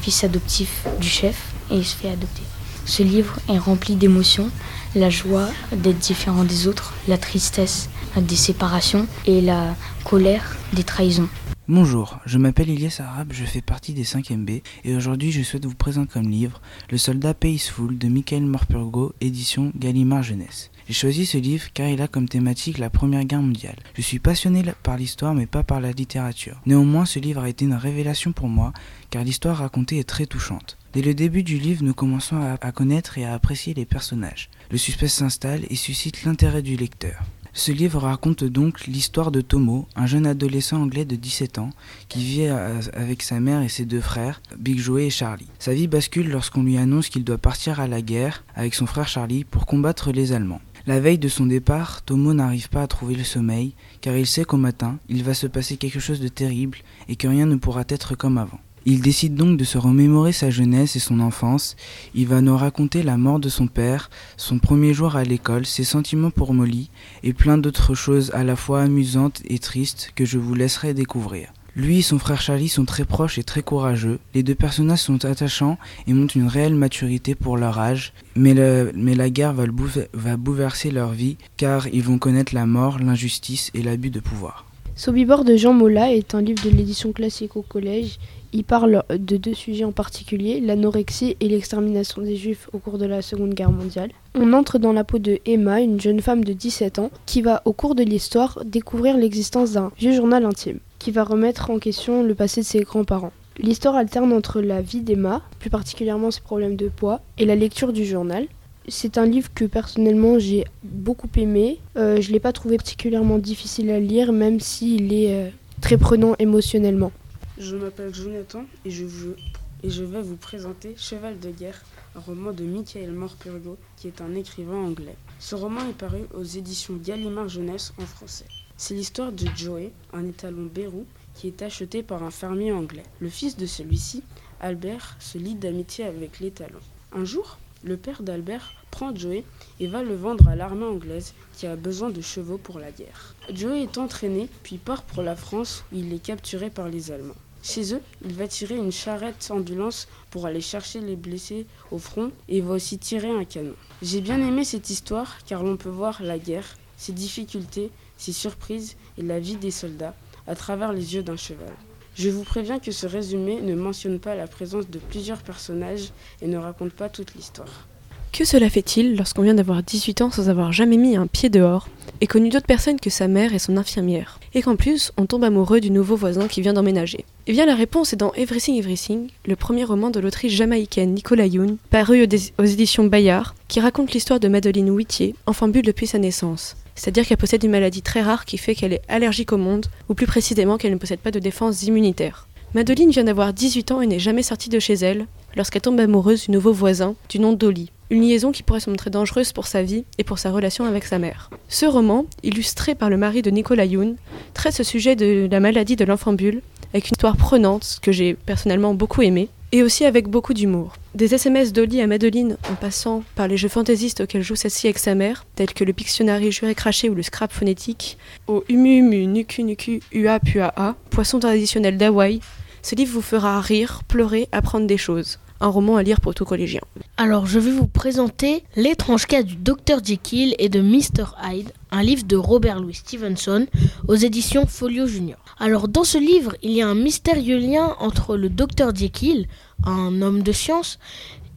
fils 0.00 0.24
adoptif 0.24 0.86
du 1.00 1.08
chef 1.08 1.52
et 1.70 1.76
il 1.76 1.84
se 1.84 1.96
fait 1.96 2.10
adopter. 2.10 2.42
Ce 2.86 3.02
livre 3.02 3.38
est 3.48 3.58
rempli 3.58 3.94
d'émotions, 3.94 4.50
la 4.94 5.10
joie 5.10 5.48
d'être 5.72 5.98
différent 5.98 6.44
des 6.44 6.66
autres, 6.66 6.94
la 7.08 7.18
tristesse 7.18 7.88
des 8.16 8.36
séparations 8.36 9.06
et 9.26 9.40
la 9.40 9.76
colère 10.04 10.56
des 10.72 10.82
trahisons. 10.84 11.28
Bonjour, 11.68 12.18
je 12.26 12.36
m'appelle 12.36 12.68
Ilyes 12.68 12.98
Arabe, 12.98 13.32
je 13.32 13.44
fais 13.44 13.60
partie 13.60 13.92
des 13.92 14.02
5e 14.02 14.44
B 14.44 14.50
et 14.84 14.96
aujourd'hui 14.96 15.30
je 15.30 15.42
souhaite 15.42 15.66
vous 15.66 15.76
présenter 15.76 16.14
comme 16.14 16.28
livre 16.28 16.60
Le 16.90 16.98
soldat 16.98 17.32
Peaceful 17.32 17.96
de 17.96 18.08
Michael 18.08 18.42
Morpurgo, 18.42 19.12
édition 19.20 19.70
Gallimard 19.76 20.24
Jeunesse. 20.24 20.72
J'ai 20.90 20.94
choisi 20.94 21.24
ce 21.24 21.38
livre 21.38 21.68
car 21.72 21.86
il 21.86 22.02
a 22.02 22.08
comme 22.08 22.28
thématique 22.28 22.78
la 22.78 22.90
Première 22.90 23.22
Guerre 23.22 23.42
mondiale. 23.42 23.76
Je 23.94 24.02
suis 24.02 24.18
passionné 24.18 24.64
par 24.82 24.96
l'histoire 24.96 25.34
mais 25.34 25.46
pas 25.46 25.62
par 25.62 25.80
la 25.80 25.92
littérature. 25.92 26.60
Néanmoins, 26.66 27.06
ce 27.06 27.20
livre 27.20 27.42
a 27.42 27.48
été 27.48 27.64
une 27.64 27.74
révélation 27.74 28.32
pour 28.32 28.48
moi 28.48 28.72
car 29.08 29.22
l'histoire 29.22 29.58
racontée 29.58 30.00
est 30.00 30.08
très 30.08 30.26
touchante. 30.26 30.78
Dès 30.92 31.02
le 31.02 31.14
début 31.14 31.44
du 31.44 31.58
livre, 31.58 31.84
nous 31.84 31.94
commençons 31.94 32.40
à, 32.60 32.72
connaître 32.72 33.18
et 33.18 33.24
à 33.24 33.34
apprécier 33.34 33.72
les 33.72 33.84
personnages. 33.84 34.50
Le 34.72 34.78
suspense 34.78 35.12
s'installe 35.12 35.62
et 35.70 35.76
suscite 35.76 36.24
l'intérêt 36.24 36.60
du 36.60 36.74
lecteur. 36.74 37.22
Ce 37.52 37.70
livre 37.70 38.00
raconte 38.00 38.42
donc 38.42 38.88
l'histoire 38.88 39.30
de 39.30 39.42
Tomo, 39.42 39.86
un 39.94 40.06
jeune 40.06 40.26
adolescent 40.26 40.82
anglais 40.82 41.04
de 41.04 41.14
17 41.14 41.58
ans 41.60 41.70
qui 42.08 42.24
vit 42.24 42.46
avec 42.46 43.22
sa 43.22 43.38
mère 43.38 43.62
et 43.62 43.68
ses 43.68 43.84
deux 43.84 44.00
frères, 44.00 44.42
Big 44.58 44.80
Joey 44.80 45.06
et 45.06 45.10
Charlie. 45.10 45.46
Sa 45.60 45.72
vie 45.72 45.86
bascule 45.86 46.30
lorsqu'on 46.30 46.64
lui 46.64 46.78
annonce 46.78 47.08
qu'il 47.08 47.22
doit 47.22 47.38
partir 47.38 47.78
à 47.78 47.86
la 47.86 48.02
guerre 48.02 48.42
avec 48.56 48.74
son 48.74 48.86
frère 48.86 49.06
Charlie 49.06 49.44
pour 49.44 49.66
combattre 49.66 50.10
les 50.10 50.32
Allemands. 50.32 50.60
La 50.90 50.98
veille 50.98 51.18
de 51.18 51.28
son 51.28 51.46
départ, 51.46 52.02
Tomo 52.02 52.34
n'arrive 52.34 52.68
pas 52.68 52.82
à 52.82 52.88
trouver 52.88 53.14
le 53.14 53.22
sommeil 53.22 53.74
car 54.00 54.16
il 54.16 54.26
sait 54.26 54.42
qu'au 54.42 54.56
matin, 54.56 54.98
il 55.08 55.22
va 55.22 55.34
se 55.34 55.46
passer 55.46 55.76
quelque 55.76 56.00
chose 56.00 56.18
de 56.18 56.26
terrible 56.26 56.78
et 57.08 57.14
que 57.14 57.28
rien 57.28 57.46
ne 57.46 57.54
pourra 57.54 57.84
être 57.88 58.16
comme 58.16 58.38
avant. 58.38 58.58
Il 58.86 59.00
décide 59.00 59.36
donc 59.36 59.56
de 59.56 59.62
se 59.62 59.78
remémorer 59.78 60.32
sa 60.32 60.50
jeunesse 60.50 60.96
et 60.96 60.98
son 60.98 61.20
enfance. 61.20 61.76
Il 62.16 62.26
va 62.26 62.40
nous 62.40 62.56
raconter 62.56 63.04
la 63.04 63.18
mort 63.18 63.38
de 63.38 63.48
son 63.48 63.68
père, 63.68 64.10
son 64.36 64.58
premier 64.58 64.92
jour 64.92 65.14
à 65.14 65.22
l'école, 65.22 65.64
ses 65.64 65.84
sentiments 65.84 66.32
pour 66.32 66.54
Molly 66.54 66.90
et 67.22 67.34
plein 67.34 67.56
d'autres 67.56 67.94
choses 67.94 68.32
à 68.34 68.42
la 68.42 68.56
fois 68.56 68.82
amusantes 68.82 69.42
et 69.44 69.60
tristes 69.60 70.10
que 70.16 70.24
je 70.24 70.38
vous 70.38 70.56
laisserai 70.56 70.92
découvrir. 70.92 71.52
Lui 71.80 72.00
et 72.00 72.02
son 72.02 72.18
frère 72.18 72.42
Charlie 72.42 72.68
sont 72.68 72.84
très 72.84 73.06
proches 73.06 73.38
et 73.38 73.42
très 73.42 73.62
courageux. 73.62 74.18
Les 74.34 74.42
deux 74.42 74.54
personnages 74.54 74.98
sont 74.98 75.24
attachants 75.24 75.78
et 76.06 76.12
montrent 76.12 76.36
une 76.36 76.46
réelle 76.46 76.74
maturité 76.74 77.34
pour 77.34 77.56
leur 77.56 77.78
âge. 77.78 78.12
Mais, 78.36 78.52
la 78.52 79.30
guerre 79.30 79.54
va, 79.54 79.64
va 80.12 80.36
bouleverser 80.36 80.90
leur 80.90 81.12
vie 81.12 81.38
car 81.56 81.88
ils 81.88 82.02
vont 82.02 82.18
connaître 82.18 82.54
la 82.54 82.66
mort, 82.66 82.98
l'injustice 82.98 83.70
et 83.72 83.80
l'abus 83.82 84.10
de 84.10 84.20
pouvoir. 84.20 84.66
Sobibor 84.94 85.42
de 85.42 85.56
Jean 85.56 85.72
Mola 85.72 86.12
est 86.12 86.34
un 86.34 86.42
livre 86.42 86.62
de 86.62 86.68
l'édition 86.68 87.12
classique 87.12 87.56
au 87.56 87.62
collège. 87.62 88.18
Il 88.52 88.64
parle 88.64 89.02
de 89.08 89.38
deux 89.38 89.54
sujets 89.54 89.84
en 89.84 89.92
particulier, 89.92 90.60
l'anorexie 90.60 91.38
et 91.40 91.48
l'extermination 91.48 92.20
des 92.20 92.36
juifs 92.36 92.68
au 92.74 92.78
cours 92.78 92.98
de 92.98 93.06
la 93.06 93.22
Seconde 93.22 93.54
Guerre 93.54 93.72
mondiale. 93.72 94.10
On 94.34 94.52
entre 94.52 94.78
dans 94.78 94.92
la 94.92 95.04
peau 95.04 95.18
de 95.18 95.38
Emma, 95.46 95.80
une 95.80 95.98
jeune 95.98 96.20
femme 96.20 96.44
de 96.44 96.52
17 96.52 96.98
ans, 96.98 97.10
qui 97.24 97.40
va 97.40 97.62
au 97.64 97.72
cours 97.72 97.94
de 97.94 98.02
l'histoire 98.02 98.62
découvrir 98.66 99.16
l'existence 99.16 99.72
d'un 99.72 99.92
vieux 99.98 100.12
journal 100.12 100.44
intime, 100.44 100.80
qui 101.00 101.10
va 101.10 101.24
remettre 101.24 101.70
en 101.70 101.80
question 101.80 102.22
le 102.22 102.36
passé 102.36 102.60
de 102.60 102.66
ses 102.66 102.82
grands-parents. 102.82 103.32
L'histoire 103.58 103.96
alterne 103.96 104.32
entre 104.32 104.60
la 104.60 104.80
vie 104.80 105.00
d'Emma, 105.00 105.42
plus 105.58 105.70
particulièrement 105.70 106.30
ses 106.30 106.42
problèmes 106.42 106.76
de 106.76 106.88
poids, 106.88 107.20
et 107.38 107.46
la 107.46 107.56
lecture 107.56 107.92
du 107.92 108.04
journal. 108.04 108.46
C'est 108.86 109.18
un 109.18 109.26
livre 109.26 109.50
que 109.54 109.64
personnellement 109.64 110.38
j'ai 110.38 110.64
beaucoup 110.82 111.28
aimé. 111.36 111.80
Euh, 111.96 112.20
je 112.20 112.28
ne 112.28 112.34
l'ai 112.34 112.40
pas 112.40 112.52
trouvé 112.52 112.76
particulièrement 112.76 113.38
difficile 113.38 113.90
à 113.90 113.98
lire, 113.98 114.32
même 114.32 114.60
s'il 114.60 115.12
est 115.12 115.34
euh, 115.34 115.50
très 115.80 115.96
prenant 115.96 116.34
émotionnellement. 116.38 117.12
Je 117.58 117.76
m'appelle 117.76 118.14
Jonathan 118.14 118.64
et 118.84 118.90
je, 118.90 119.04
veux, 119.04 119.36
et 119.82 119.90
je 119.90 120.04
vais 120.04 120.22
vous 120.22 120.36
présenter 120.36 120.94
Cheval 120.96 121.38
de 121.38 121.50
guerre, 121.50 121.82
un 122.14 122.20
roman 122.20 122.52
de 122.52 122.64
Michael 122.64 123.12
Morpurgo, 123.12 123.78
qui 123.96 124.06
est 124.06 124.20
un 124.20 124.34
écrivain 124.34 124.76
anglais. 124.76 125.16
Ce 125.38 125.54
roman 125.54 125.80
est 125.88 125.96
paru 125.96 126.20
aux 126.34 126.44
éditions 126.44 126.98
Gallimard 127.02 127.48
Jeunesse 127.48 127.92
en 128.00 128.06
français. 128.06 128.46
C'est 128.82 128.94
l'histoire 128.94 129.30
de 129.30 129.46
Joey, 129.54 129.92
un 130.14 130.26
étalon 130.26 130.64
bérou, 130.64 131.04
qui 131.34 131.48
est 131.48 131.60
acheté 131.60 132.02
par 132.02 132.22
un 132.22 132.30
fermier 132.30 132.72
anglais. 132.72 133.02
Le 133.18 133.28
fils 133.28 133.58
de 133.58 133.66
celui-ci, 133.66 134.22
Albert, 134.58 135.18
se 135.20 135.36
lie 135.36 135.54
d'amitié 135.54 136.06
avec 136.06 136.40
l'étalon. 136.40 136.78
Un 137.12 137.26
jour, 137.26 137.58
le 137.84 137.98
père 137.98 138.22
d'Albert 138.22 138.72
prend 138.90 139.14
Joey 139.14 139.44
et 139.80 139.86
va 139.86 140.02
le 140.02 140.14
vendre 140.14 140.48
à 140.48 140.56
l'armée 140.56 140.86
anglaise 140.86 141.34
qui 141.58 141.66
a 141.66 141.76
besoin 141.76 142.08
de 142.08 142.22
chevaux 142.22 142.56
pour 142.56 142.78
la 142.78 142.90
guerre. 142.90 143.34
Joey 143.52 143.82
est 143.82 143.98
entraîné 143.98 144.48
puis 144.62 144.78
part 144.78 145.02
pour 145.02 145.22
la 145.22 145.36
France 145.36 145.84
où 145.92 145.96
il 145.96 146.10
est 146.14 146.18
capturé 146.18 146.70
par 146.70 146.88
les 146.88 147.12
Allemands. 147.12 147.34
Chez 147.62 147.92
eux, 147.92 148.00
il 148.24 148.32
va 148.32 148.48
tirer 148.48 148.76
une 148.76 148.92
charrette 148.92 149.50
ambulance 149.50 150.08
pour 150.30 150.46
aller 150.46 150.62
chercher 150.62 151.00
les 151.00 151.16
blessés 151.16 151.66
au 151.90 151.98
front 151.98 152.32
et 152.48 152.62
va 152.62 152.72
aussi 152.72 152.96
tirer 152.96 153.28
un 153.28 153.44
canon. 153.44 153.74
J'ai 154.00 154.22
bien 154.22 154.40
aimé 154.40 154.64
cette 154.64 154.88
histoire 154.88 155.36
car 155.44 155.64
l'on 155.64 155.76
peut 155.76 155.90
voir 155.90 156.22
la 156.22 156.38
guerre, 156.38 156.78
ses 156.96 157.12
difficultés, 157.12 157.90
ses 158.20 158.32
surprises 158.32 158.96
et 159.18 159.22
la 159.22 159.40
vie 159.40 159.56
des 159.56 159.70
soldats 159.70 160.14
à 160.46 160.54
travers 160.54 160.92
les 160.92 161.14
yeux 161.14 161.22
d'un 161.22 161.36
cheval. 161.36 161.72
Je 162.14 162.28
vous 162.28 162.44
préviens 162.44 162.78
que 162.78 162.92
ce 162.92 163.06
résumé 163.06 163.60
ne 163.62 163.74
mentionne 163.74 164.18
pas 164.18 164.34
la 164.34 164.46
présence 164.46 164.90
de 164.90 164.98
plusieurs 164.98 165.42
personnages 165.42 166.10
et 166.42 166.48
ne 166.48 166.58
raconte 166.58 166.92
pas 166.92 167.08
toute 167.08 167.34
l'histoire. 167.34 167.86
Que 168.32 168.44
cela 168.44 168.70
fait-il 168.70 169.16
lorsqu'on 169.16 169.42
vient 169.42 169.54
d'avoir 169.54 169.82
18 169.82 170.22
ans 170.22 170.30
sans 170.30 170.48
avoir 170.48 170.72
jamais 170.72 170.96
mis 170.96 171.16
un 171.16 171.26
pied 171.26 171.48
dehors 171.48 171.88
et 172.20 172.26
connu 172.26 172.48
d'autres 172.48 172.66
personnes 172.66 173.00
que 173.00 173.10
sa 173.10 173.26
mère 173.26 173.54
et 173.54 173.58
son 173.58 173.76
infirmière 173.76 174.38
Et 174.54 174.62
qu'en 174.62 174.76
plus, 174.76 175.12
on 175.16 175.26
tombe 175.26 175.42
amoureux 175.42 175.80
du 175.80 175.90
nouveau 175.90 176.14
voisin 176.14 176.46
qui 176.46 176.60
vient 176.60 176.74
d'emménager? 176.74 177.24
Eh 177.46 177.52
bien 177.52 177.66
la 177.66 177.74
réponse 177.74 178.12
est 178.12 178.16
dans 178.16 178.32
Everything 178.34 178.78
Everything, 178.78 179.30
le 179.46 179.56
premier 179.56 179.84
roman 179.84 180.10
de 180.10 180.20
l'autrice 180.20 180.52
jamaïcaine 180.52 181.14
Nicola 181.14 181.46
Yoon, 181.46 181.78
paru 181.90 182.24
aux 182.58 182.64
éditions 182.64 183.04
Bayard, 183.04 183.54
qui 183.66 183.80
raconte 183.80 184.12
l'histoire 184.12 184.38
de 184.38 184.48
Madeleine 184.48 184.90
Whittier, 184.90 185.34
enfant 185.46 185.68
bulle 185.68 185.86
depuis 185.86 186.06
sa 186.06 186.18
naissance. 186.18 186.76
C'est-à-dire 187.00 187.26
qu'elle 187.26 187.38
possède 187.38 187.64
une 187.64 187.70
maladie 187.70 188.02
très 188.02 188.20
rare 188.20 188.44
qui 188.44 188.58
fait 188.58 188.74
qu'elle 188.74 188.92
est 188.92 189.00
allergique 189.08 189.52
au 189.52 189.56
monde, 189.56 189.86
ou 190.10 190.14
plus 190.14 190.26
précisément 190.26 190.76
qu'elle 190.76 190.92
ne 190.92 190.98
possède 190.98 191.20
pas 191.20 191.30
de 191.30 191.38
défense 191.38 191.82
immunitaire. 191.84 192.46
Madeline 192.74 193.10
vient 193.10 193.24
d'avoir 193.24 193.54
18 193.54 193.92
ans 193.92 194.02
et 194.02 194.06
n'est 194.06 194.18
jamais 194.18 194.42
sortie 194.42 194.68
de 194.68 194.78
chez 194.78 194.92
elle 194.92 195.26
lorsqu'elle 195.56 195.80
tombe 195.80 195.98
amoureuse 195.98 196.44
du 196.44 196.50
nouveau 196.50 196.74
voisin, 196.74 197.14
du 197.30 197.38
nom 197.38 197.54
d'Oli. 197.54 197.90
une 198.10 198.20
liaison 198.20 198.52
qui 198.52 198.62
pourrait 198.62 198.80
se 198.80 198.90
montrer 198.90 199.08
dangereuse 199.08 199.52
pour 199.52 199.66
sa 199.66 199.82
vie 199.82 200.04
et 200.18 200.24
pour 200.24 200.38
sa 200.38 200.50
relation 200.50 200.84
avec 200.84 201.04
sa 201.04 201.18
mère. 201.18 201.48
Ce 201.70 201.86
roman, 201.86 202.26
illustré 202.42 202.94
par 202.94 203.08
le 203.08 203.16
mari 203.16 203.40
de 203.40 203.50
Nicolas 203.50 203.86
Youn, 203.86 204.16
traite 204.52 204.74
ce 204.74 204.84
sujet 204.84 205.16
de 205.16 205.48
la 205.50 205.60
maladie 205.60 205.96
de 205.96 206.04
l'enfant 206.04 206.34
bulle 206.34 206.60
avec 206.92 207.08
une 207.08 207.14
histoire 207.14 207.38
prenante 207.38 207.98
que 208.02 208.12
j'ai 208.12 208.34
personnellement 208.34 208.92
beaucoup 208.92 209.22
aimée 209.22 209.48
et 209.72 209.82
aussi 209.82 210.04
avec 210.04 210.28
beaucoup 210.28 210.54
d'humour. 210.54 210.94
Des 211.14 211.34
SMS 211.34 211.72
d'Oli 211.72 212.00
à 212.00 212.06
Madeline 212.06 212.56
en 212.70 212.74
passant 212.74 213.22
par 213.34 213.48
les 213.48 213.56
jeux 213.56 213.68
fantaisistes 213.68 214.20
auxquels 214.20 214.42
joue 214.42 214.56
celle-ci 214.56 214.86
avec 214.86 214.98
sa 214.98 215.14
mère, 215.14 215.46
tels 215.54 215.72
que 215.72 215.84
le 215.84 215.92
Pictionary 215.92 216.52
juré 216.52 216.74
craché 216.74 217.08
ou 217.08 217.14
le 217.14 217.22
scrap 217.22 217.52
phonétique, 217.52 218.18
au 218.46 218.64
Humu 218.68 218.98
Humu 218.98 219.26
Nuku 219.26 219.62
Nuku 219.62 220.00
Ua 220.12 220.40
Pua 220.40 220.72
A, 220.76 220.94
poisson 221.10 221.38
traditionnel 221.38 221.96
d'Hawaï, 221.96 222.40
ce 222.82 222.94
livre 222.94 223.12
vous 223.12 223.22
fera 223.22 223.60
rire, 223.60 224.02
pleurer, 224.08 224.48
apprendre 224.52 224.86
des 224.86 224.96
choses. 224.96 225.38
Un 225.60 225.68
roman 225.68 225.96
à 225.96 226.02
lire 226.02 226.22
pour 226.22 226.34
tout 226.34 226.46
collégien. 226.46 226.80
Alors, 227.18 227.44
je 227.44 227.58
vais 227.58 227.70
vous 227.70 227.86
présenter 227.86 228.64
L'étrange 228.76 229.26
cas 229.26 229.42
du 229.42 229.56
Dr 229.56 230.02
Jekyll 230.02 230.54
et 230.58 230.70
de 230.70 230.80
Mr 230.80 231.34
Hyde, 231.44 231.72
un 231.90 232.02
livre 232.02 232.24
de 232.24 232.36
Robert 232.36 232.80
Louis 232.80 232.94
Stevenson 232.94 233.66
aux 234.08 234.14
éditions 234.14 234.66
Folio 234.66 235.06
Junior. 235.06 235.38
Alors, 235.58 235.88
dans 235.88 236.04
ce 236.04 236.18
livre, 236.18 236.54
il 236.62 236.72
y 236.72 236.82
a 236.82 236.88
un 236.88 236.94
mystérieux 236.94 237.58
lien 237.58 237.96
entre 237.98 238.36
le 238.36 238.48
Dr 238.48 238.94
Jekyll, 238.94 239.46
un 239.84 240.22
homme 240.22 240.42
de 240.42 240.52
science, 240.52 240.98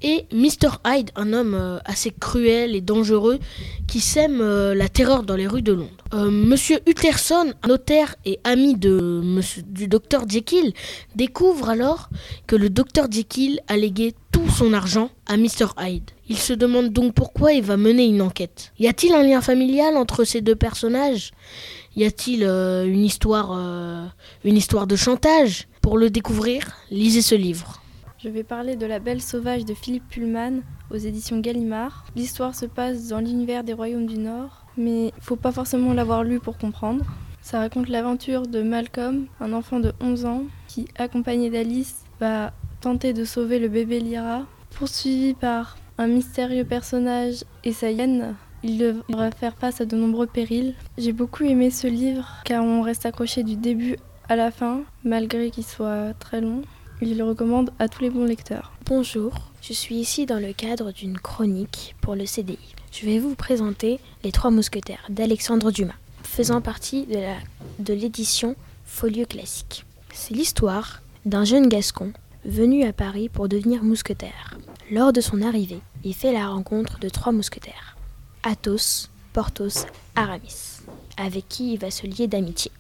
et 0.04 0.26
Mr 0.34 0.80
Hyde, 0.86 1.12
un 1.16 1.34
homme 1.34 1.56
euh, 1.56 1.80
assez 1.86 2.12
cruel 2.12 2.76
et 2.76 2.82
dangereux 2.82 3.40
qui 3.88 4.02
sème 4.02 4.42
euh, 4.42 4.76
la 4.76 4.90
terreur 4.90 5.24
dans 5.24 5.36
les 5.36 5.48
rues 5.48 5.62
de 5.62 5.72
Londres. 5.72 5.90
Euh, 6.14 6.30
Monsieur 6.30 6.80
Utterson, 6.88 7.54
notaire 7.68 8.16
et 8.26 8.40
ami 8.44 8.76
du 8.76 9.88
docteur 9.88 10.30
Jekyll, 10.30 10.74
découvre 11.16 11.70
alors 11.70 12.10
que 12.46 12.56
le 12.56 12.70
docteur 12.70 13.08
Jekyll 13.10 13.62
a 13.68 13.78
légué 13.78 14.14
tout 14.32 14.50
son 14.50 14.74
argent 14.74 15.10
à 15.26 15.38
Mr 15.38 15.68
Hyde. 15.80 16.12
Il 16.28 16.38
se 16.38 16.54
demande 16.54 16.90
donc 16.90 17.14
pourquoi 17.14 17.54
il 17.54 17.64
va 17.64 17.78
mener 17.78 18.06
une 18.06 18.22
enquête. 18.22 18.74
Y 18.80 18.88
a-t-il 18.88 19.14
un 19.14 19.24
lien 19.24 19.42
familial 19.42 19.96
entre 19.96 20.24
ces 20.26 20.42
deux 20.42 20.56
personnages? 20.56 21.32
Y 21.96 22.06
a-t-il 22.06 22.44
une 22.44 23.04
une 24.44 24.58
histoire 24.58 24.88
de 24.88 24.96
chantage? 24.96 25.68
Pour 25.82 25.98
le 25.98 26.10
découvrir, 26.10 26.72
lisez 26.90 27.22
ce 27.22 27.36
livre. 27.36 27.83
Je 28.24 28.30
vais 28.30 28.44
parler 28.44 28.78
de 28.78 28.86
La 28.86 29.00
Belle 29.00 29.22
Sauvage 29.22 29.66
de 29.66 29.74
Philippe 29.74 30.08
Pullman 30.08 30.62
aux 30.90 30.96
éditions 30.96 31.42
Gallimard. 31.42 32.06
L'histoire 32.16 32.56
se 32.56 32.66
passe 32.66 33.10
dans 33.10 33.20
l'univers 33.20 33.66
des 33.66 33.74
Royaumes 33.74 34.06
du 34.06 34.18
Nord, 34.18 34.66
mais 34.78 35.12
faut 35.20 35.36
pas 35.36 35.52
forcément 35.52 35.92
l'avoir 35.92 36.24
lu 36.24 36.40
pour 36.40 36.58
comprendre. 36.58 37.04
Ça 37.42 37.60
raconte 37.60 37.90
l'aventure 37.90 38.44
de 38.44 38.62
Malcolm, 38.62 39.26
un 39.42 39.52
enfant 39.52 39.82
de 39.82 39.92
11 40.00 40.26
ans, 40.26 40.44
qui, 40.70 40.88
accompagné 40.98 41.50
d'Alice, 41.50 42.06
va 42.22 42.54
tenter 42.80 43.12
de 43.12 43.26
sauver 43.26 43.60
le 43.60 43.68
bébé 43.68 44.00
Lyra. 44.00 44.44
Poursuivi 44.78 45.34
par 45.34 45.76
un 45.98 46.08
mystérieux 46.08 46.64
personnage 46.64 47.44
et 47.66 47.74
sa 47.74 47.92
hyène, 47.92 48.36
il 48.64 48.78
devra 48.78 49.32
faire 49.32 49.58
face 49.58 49.82
à 49.82 49.86
de 49.86 49.98
nombreux 49.98 50.28
périls. 50.28 50.76
J'ai 50.98 51.12
beaucoup 51.12 51.44
aimé 51.44 51.72
ce 51.72 51.88
livre 51.88 52.30
car 52.46 52.64
on 52.64 52.84
reste 52.84 53.06
accroché 53.06 53.44
du 53.44 53.58
début 53.58 53.98
à 54.30 54.38
la 54.38 54.50
fin, 54.50 54.84
malgré 55.04 55.52
qu'il 55.52 55.66
soit 55.66 56.14
très 56.20 56.40
long. 56.40 56.62
Je 57.06 57.14
le 57.14 57.26
recommande 57.26 57.72
à 57.80 57.90
tous 57.90 58.02
les 58.02 58.10
bons 58.10 58.24
lecteurs. 58.24 58.72
Bonjour, 58.86 59.34
je 59.62 59.74
suis 59.74 59.96
ici 59.96 60.26
dans 60.26 60.40
le 60.40 60.54
cadre 60.54 60.94
d'une 60.94 61.20
chronique 61.20 61.96
pour 62.00 62.16
le 62.16 62.26
CDI. 62.26 62.58
Je 62.94 63.06
vais 63.06 63.20
vous 63.20 63.36
présenter 63.36 64.00
Les 64.24 64.32
Trois 64.32 64.52
Mousquetaires 64.52 65.06
d'Alexandre 65.10 65.72
Dumas, 65.72 65.98
faisant 66.24 66.62
partie 66.62 67.06
de, 67.06 67.16
la, 67.16 67.36
de 67.80 67.94
l'édition 67.94 68.56
Folio 68.86 69.26
Classique. 69.26 69.86
C'est 70.14 70.34
l'histoire 70.34 71.02
d'un 71.26 71.44
jeune 71.44 71.68
gascon 71.68 72.14
venu 72.46 72.86
à 72.86 72.94
Paris 72.94 73.28
pour 73.28 73.50
devenir 73.50 73.84
mousquetaire. 73.84 74.58
Lors 74.90 75.12
de 75.12 75.20
son 75.20 75.42
arrivée, 75.42 75.82
il 76.06 76.14
fait 76.14 76.32
la 76.32 76.48
rencontre 76.48 77.00
de 77.00 77.10
trois 77.10 77.34
mousquetaires 77.34 77.98
Athos, 78.44 79.10
Porthos, 79.34 79.88
Aramis, 80.16 80.80
avec 81.18 81.50
qui 81.50 81.74
il 81.74 81.80
va 81.80 81.92
se 81.92 82.08
lier 82.08 82.28
d'amitié 82.28 82.72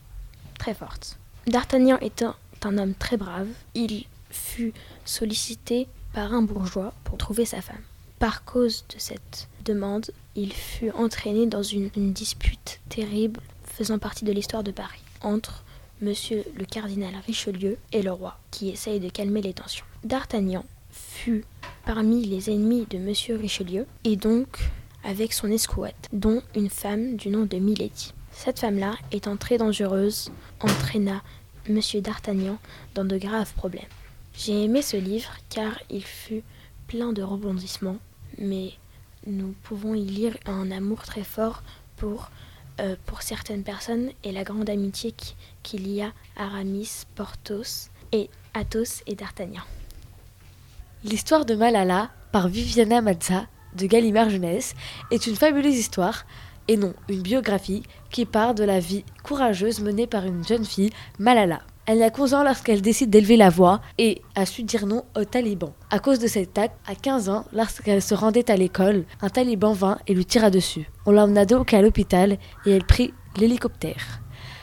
très 0.57 0.73
forte. 0.73 1.17
D'Artagnan 1.45 1.97
étant 1.99 2.35
un 2.65 2.77
homme 2.77 2.93
très 2.93 3.17
brave, 3.17 3.47
il 3.75 4.05
fut 4.33 4.73
sollicité 5.05 5.87
par 6.13 6.33
un 6.33 6.41
bourgeois 6.41 6.93
pour 7.03 7.17
trouver 7.17 7.45
sa 7.45 7.61
femme. 7.61 7.81
Par 8.19 8.45
cause 8.45 8.85
de 8.93 8.99
cette 8.99 9.47
demande, 9.65 10.11
il 10.35 10.53
fut 10.53 10.91
entraîné 10.91 11.45
dans 11.45 11.63
une, 11.63 11.89
dispute 12.13 12.79
terrible 12.89 13.41
faisant 13.65 13.99
partie 13.99 14.25
de 14.25 14.31
l'histoire 14.31 14.63
de 14.63 14.71
Paris 14.71 15.01
entre 15.21 15.63
monsieur 16.01 16.43
le 16.55 16.65
cardinal 16.65 17.13
Richelieu 17.25 17.77
et 17.91 18.01
le 18.01 18.11
roi, 18.11 18.37
qui 18.51 18.69
essaye 18.69 18.99
de 18.99 19.09
calmer 19.09 19.41
les 19.41 19.53
tensions. 19.53 19.85
D'Artagnan 20.03 20.65
fut 20.91 21.45
parmi 21.85 22.25
les 22.25 22.49
ennemis 22.49 22.85
de 22.89 22.97
monsieur 22.97 23.35
Richelieu 23.35 23.85
et 24.03 24.15
donc 24.15 24.59
avec 25.03 25.33
son 25.33 25.51
escouade, 25.51 25.93
dont 26.11 26.41
une 26.55 26.69
femme 26.69 27.15
du 27.15 27.29
nom 27.29 27.45
de 27.45 27.57
Milady. 27.57 28.13
Cette 28.31 28.59
femme-là, 28.59 28.95
étant 29.11 29.37
très 29.37 29.57
dangereuse, 29.57 30.31
entraîna 30.59 31.21
Monsieur 31.69 32.01
d'Artagnan 32.01 32.57
dans 32.93 33.05
de 33.05 33.17
graves 33.17 33.53
problèmes. 33.53 33.83
J'ai 34.35 34.63
aimé 34.63 34.81
ce 34.81 34.97
livre 34.97 35.31
car 35.49 35.79
il 35.89 36.03
fut 36.03 36.43
plein 36.87 37.13
de 37.13 37.21
rebondissements, 37.21 37.97
mais 38.37 38.73
nous 39.25 39.53
pouvons 39.63 39.93
y 39.93 40.03
lire 40.03 40.35
un 40.45 40.71
amour 40.71 41.03
très 41.03 41.23
fort 41.23 41.63
pour, 41.97 42.29
euh, 42.81 42.95
pour 43.05 43.21
certaines 43.21 43.63
personnes 43.63 44.11
et 44.23 44.31
la 44.31 44.43
grande 44.43 44.69
amitié 44.69 45.13
qu'il 45.61 45.87
y 45.87 46.01
a 46.01 46.11
Aramis, 46.35 47.03
Porthos 47.15 47.89
et 48.11 48.29
Athos 48.53 49.03
et 49.07 49.15
d'Artagnan. 49.15 49.63
L'histoire 51.03 51.45
de 51.45 51.55
Malala 51.55 52.09
par 52.31 52.47
Viviana 52.47 53.01
Mazza 53.01 53.45
de 53.75 53.85
Gallimard 53.85 54.29
Jeunesse 54.29 54.73
est 55.11 55.27
une 55.27 55.35
fabuleuse 55.35 55.75
histoire 55.75 56.25
et 56.67 56.77
non 56.77 56.93
une 57.09 57.21
biographie 57.21 57.83
qui 58.09 58.25
part 58.25 58.55
de 58.55 58.63
la 58.63 58.79
vie 58.79 59.03
courageuse 59.23 59.79
menée 59.81 60.07
par 60.07 60.25
une 60.25 60.45
jeune 60.45 60.65
fille, 60.65 60.91
Malala. 61.19 61.61
Elle 61.85 62.09
qu'onze 62.13 62.33
ans 62.33 62.43
lorsqu'elle 62.43 62.81
décide 62.81 63.09
d'élever 63.09 63.35
la 63.35 63.49
voix 63.49 63.81
et 63.97 64.21
a 64.35 64.45
su 64.45 64.63
dire 64.63 64.85
non 64.85 65.03
aux 65.17 65.25
talibans. 65.25 65.73
À 65.89 65.99
cause 65.99 66.17
de 66.17 66.27
cet 66.27 66.57
acte, 66.57 66.77
à 66.87 66.95
15 66.95 67.27
ans, 67.27 67.43
lorsqu'elle 67.51 68.01
se 68.01 68.15
rendait 68.15 68.49
à 68.49 68.55
l'école, 68.55 69.03
un 69.21 69.27
taliban 69.27 69.73
vint 69.73 69.97
et 70.07 70.13
lui 70.13 70.25
tira 70.25 70.49
dessus. 70.49 70.89
On 71.05 71.11
l'emmena 71.11 71.45
donc 71.45 71.73
à 71.73 71.81
l'hôpital 71.81 72.37
et 72.65 72.71
elle 72.71 72.85
prit 72.85 73.13
l'hélicoptère. 73.35 74.21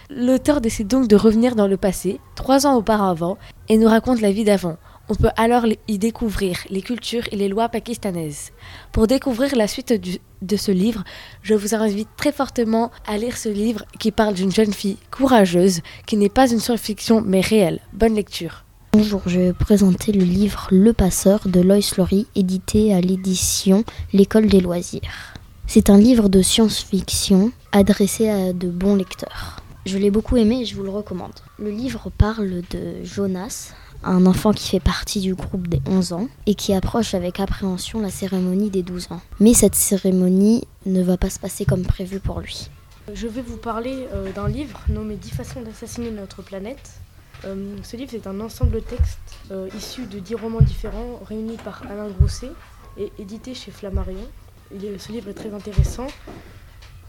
L'auteur 0.09 0.62
décide 0.62 0.89
donc 0.89 1.09
de 1.09 1.17
revenir 1.17 1.57
dans 1.57 1.67
le 1.67 1.77
passé, 1.77 2.21
trois 2.37 2.67
ans 2.67 2.77
auparavant, 2.77 3.37
et 3.69 3.77
nous 3.77 3.89
raconte 3.89 4.23
la 4.23 4.33
vie 4.33 4.45
d'avant. 4.45 4.77
On 5.12 5.17
peut 5.17 5.31
alors 5.37 5.67
y 5.88 5.99
découvrir 5.99 6.57
les 6.71 6.83
cultures 6.83 7.25
et 7.33 7.37
les 7.37 7.49
lois 7.49 7.69
pakistanaises. 7.69 8.52
Pour 8.93 9.09
découvrir 9.09 9.57
la 9.57 9.67
suite 9.67 9.93
de 9.93 10.57
ce 10.57 10.71
livre, 10.71 11.02
je 11.43 11.55
vous 11.55 11.75
invite 11.75 12.09
très 12.17 12.31
fortement 12.31 12.93
à 13.09 13.19
lire 13.19 13.37
ce 13.37 13.49
livre 13.49 13.85
qui 13.99 14.12
parle 14.12 14.35
d'une 14.35 14.52
jeune 14.52 14.73
fille 14.73 14.99
courageuse, 15.11 15.81
qui 16.07 16.17
n'est 16.17 16.29
pas 16.29 16.49
une 16.49 16.61
science-fiction 16.61 17.23
mais 17.26 17.40
réelle. 17.40 17.81
Bonne 17.93 18.14
lecture. 18.14 18.62
Bonjour, 18.93 19.23
je 19.26 19.40
vais 19.40 19.52
présenter 19.52 20.12
le 20.12 20.23
livre 20.23 20.69
Le 20.71 20.93
Passeur 20.93 21.49
de 21.49 21.61
Lois 21.61 21.81
Lowry, 21.99 22.29
édité 22.37 22.95
à 22.95 23.00
l'édition 23.00 23.83
L'École 24.12 24.47
des 24.47 24.61
loisirs. 24.61 25.35
C'est 25.67 25.90
un 25.90 25.99
livre 25.99 26.29
de 26.29 26.40
science-fiction 26.40 27.50
adressé 27.73 28.29
à 28.29 28.52
de 28.52 28.69
bons 28.69 28.95
lecteurs. 28.95 29.57
Je 29.87 29.99
l'ai 29.99 30.11
beaucoup 30.11 30.37
aimé 30.37 30.61
et 30.61 30.64
je 30.67 30.76
vous 30.76 30.85
le 30.85 30.90
recommande. 30.90 31.33
Le 31.59 31.71
livre 31.71 32.12
parle 32.17 32.62
de 32.71 33.02
Jonas, 33.02 33.73
un 34.02 34.26
enfant 34.26 34.52
qui 34.52 34.69
fait 34.69 34.80
partie 34.80 35.21
du 35.21 35.35
groupe 35.35 35.69
des 35.69 35.80
11 35.87 36.12
ans 36.12 36.28
et 36.47 36.54
qui 36.54 36.73
approche 36.73 37.14
avec 37.14 37.40
appréhension 37.40 38.00
la 38.00 38.11
cérémonie 38.11 38.71
des 38.71 38.83
12 38.83 39.12
ans. 39.12 39.21
Mais 39.40 39.54
cette 39.54 39.75
cérémonie 39.75 40.64
ne 40.87 41.02
va 41.02 41.16
pas 41.16 41.30
se 41.30 41.38
passer 41.38 41.64
comme 41.64 41.83
prévu 41.83 42.21
pour 42.21 42.40
lui. 42.40 42.71
Je 43.12 43.26
vais 43.26 43.42
vous 43.42 43.57
parler 43.57 44.07
euh, 44.12 44.33
d'un 44.33 44.49
livre 44.49 44.80
nommé 44.88 45.16
10 45.16 45.30
façons 45.30 45.62
d'assassiner 45.62 46.11
notre 46.11 46.42
planète. 46.42 47.00
Euh, 47.45 47.76
ce 47.83 47.97
livre 47.97 48.14
est 48.14 48.26
un 48.26 48.40
ensemble 48.40 48.71
de 48.73 48.80
textes 48.80 49.19
euh, 49.50 49.69
issus 49.76 50.07
de 50.07 50.19
10 50.19 50.35
romans 50.37 50.61
différents 50.61 51.21
réunis 51.26 51.57
par 51.57 51.83
Alain 51.90 52.09
Grousset 52.09 52.52
et 52.99 53.11
édité 53.19 53.54
chez 53.54 53.71
Flammarion. 53.71 54.28
Ce 54.73 55.11
livre 55.11 55.28
est 55.28 55.35
très 55.35 55.52
intéressant, 55.52 56.07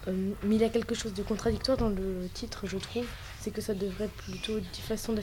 mais 0.08 0.56
il 0.56 0.62
y 0.62 0.64
a 0.64 0.70
quelque 0.70 0.96
chose 0.96 1.14
de 1.14 1.22
contradictoire 1.22 1.78
dans 1.78 1.90
le 1.90 2.28
titre, 2.34 2.66
je 2.66 2.78
trouve 2.78 3.06
c'est 3.42 3.52
que 3.52 3.62
ça 3.62 3.74
devrait 3.74 4.06
être 4.06 4.14
plutôt 4.14 4.60
10 4.60 4.82
façons 4.82 5.16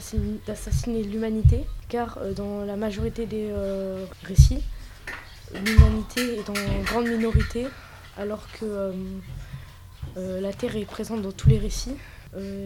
d'assassiner 0.45 1.03
l'humanité, 1.03 1.65
car 1.87 2.17
euh, 2.17 2.33
dans 2.33 2.65
la 2.65 2.75
majorité 2.75 3.25
des 3.25 3.47
euh, 3.49 4.05
récits, 4.23 4.61
l'humanité 5.65 6.37
est 6.37 6.49
en 6.49 6.83
grande 6.83 7.07
minorité, 7.07 7.65
alors 8.17 8.45
que 8.59 8.91
euh, 10.17 10.41
la 10.41 10.51
Terre 10.51 10.75
est 10.75 10.85
présente 10.85 11.21
dans 11.21 11.31
tous 11.31 11.49
les 11.49 11.57
récits. 11.57 11.95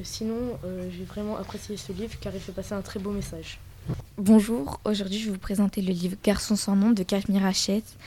sinon, 0.03 0.60
j'ai 0.91 1.05
vraiment 1.05 1.38
apprécié 1.38 1.77
ce 1.77 1.93
livre 1.93 2.15
car 2.19 2.33
il 2.33 2.41
fait 2.41 2.51
passer 2.51 2.74
un 2.74 2.81
très 2.81 3.00
beau 3.00 3.12
message. 3.12 3.60
Bonjour, 4.17 4.79
aujourd'hui 4.86 5.19
je 5.19 5.25
vais 5.25 5.31
vous 5.31 5.39
présenter 5.39 5.81
le 5.81 5.93
livre 5.93 6.15
Garçon 6.24 6.55
sans 6.55 6.75
nom 6.75 6.91
de 6.91 7.03
Cachemire 7.03 7.45
Hachette, 7.45 7.98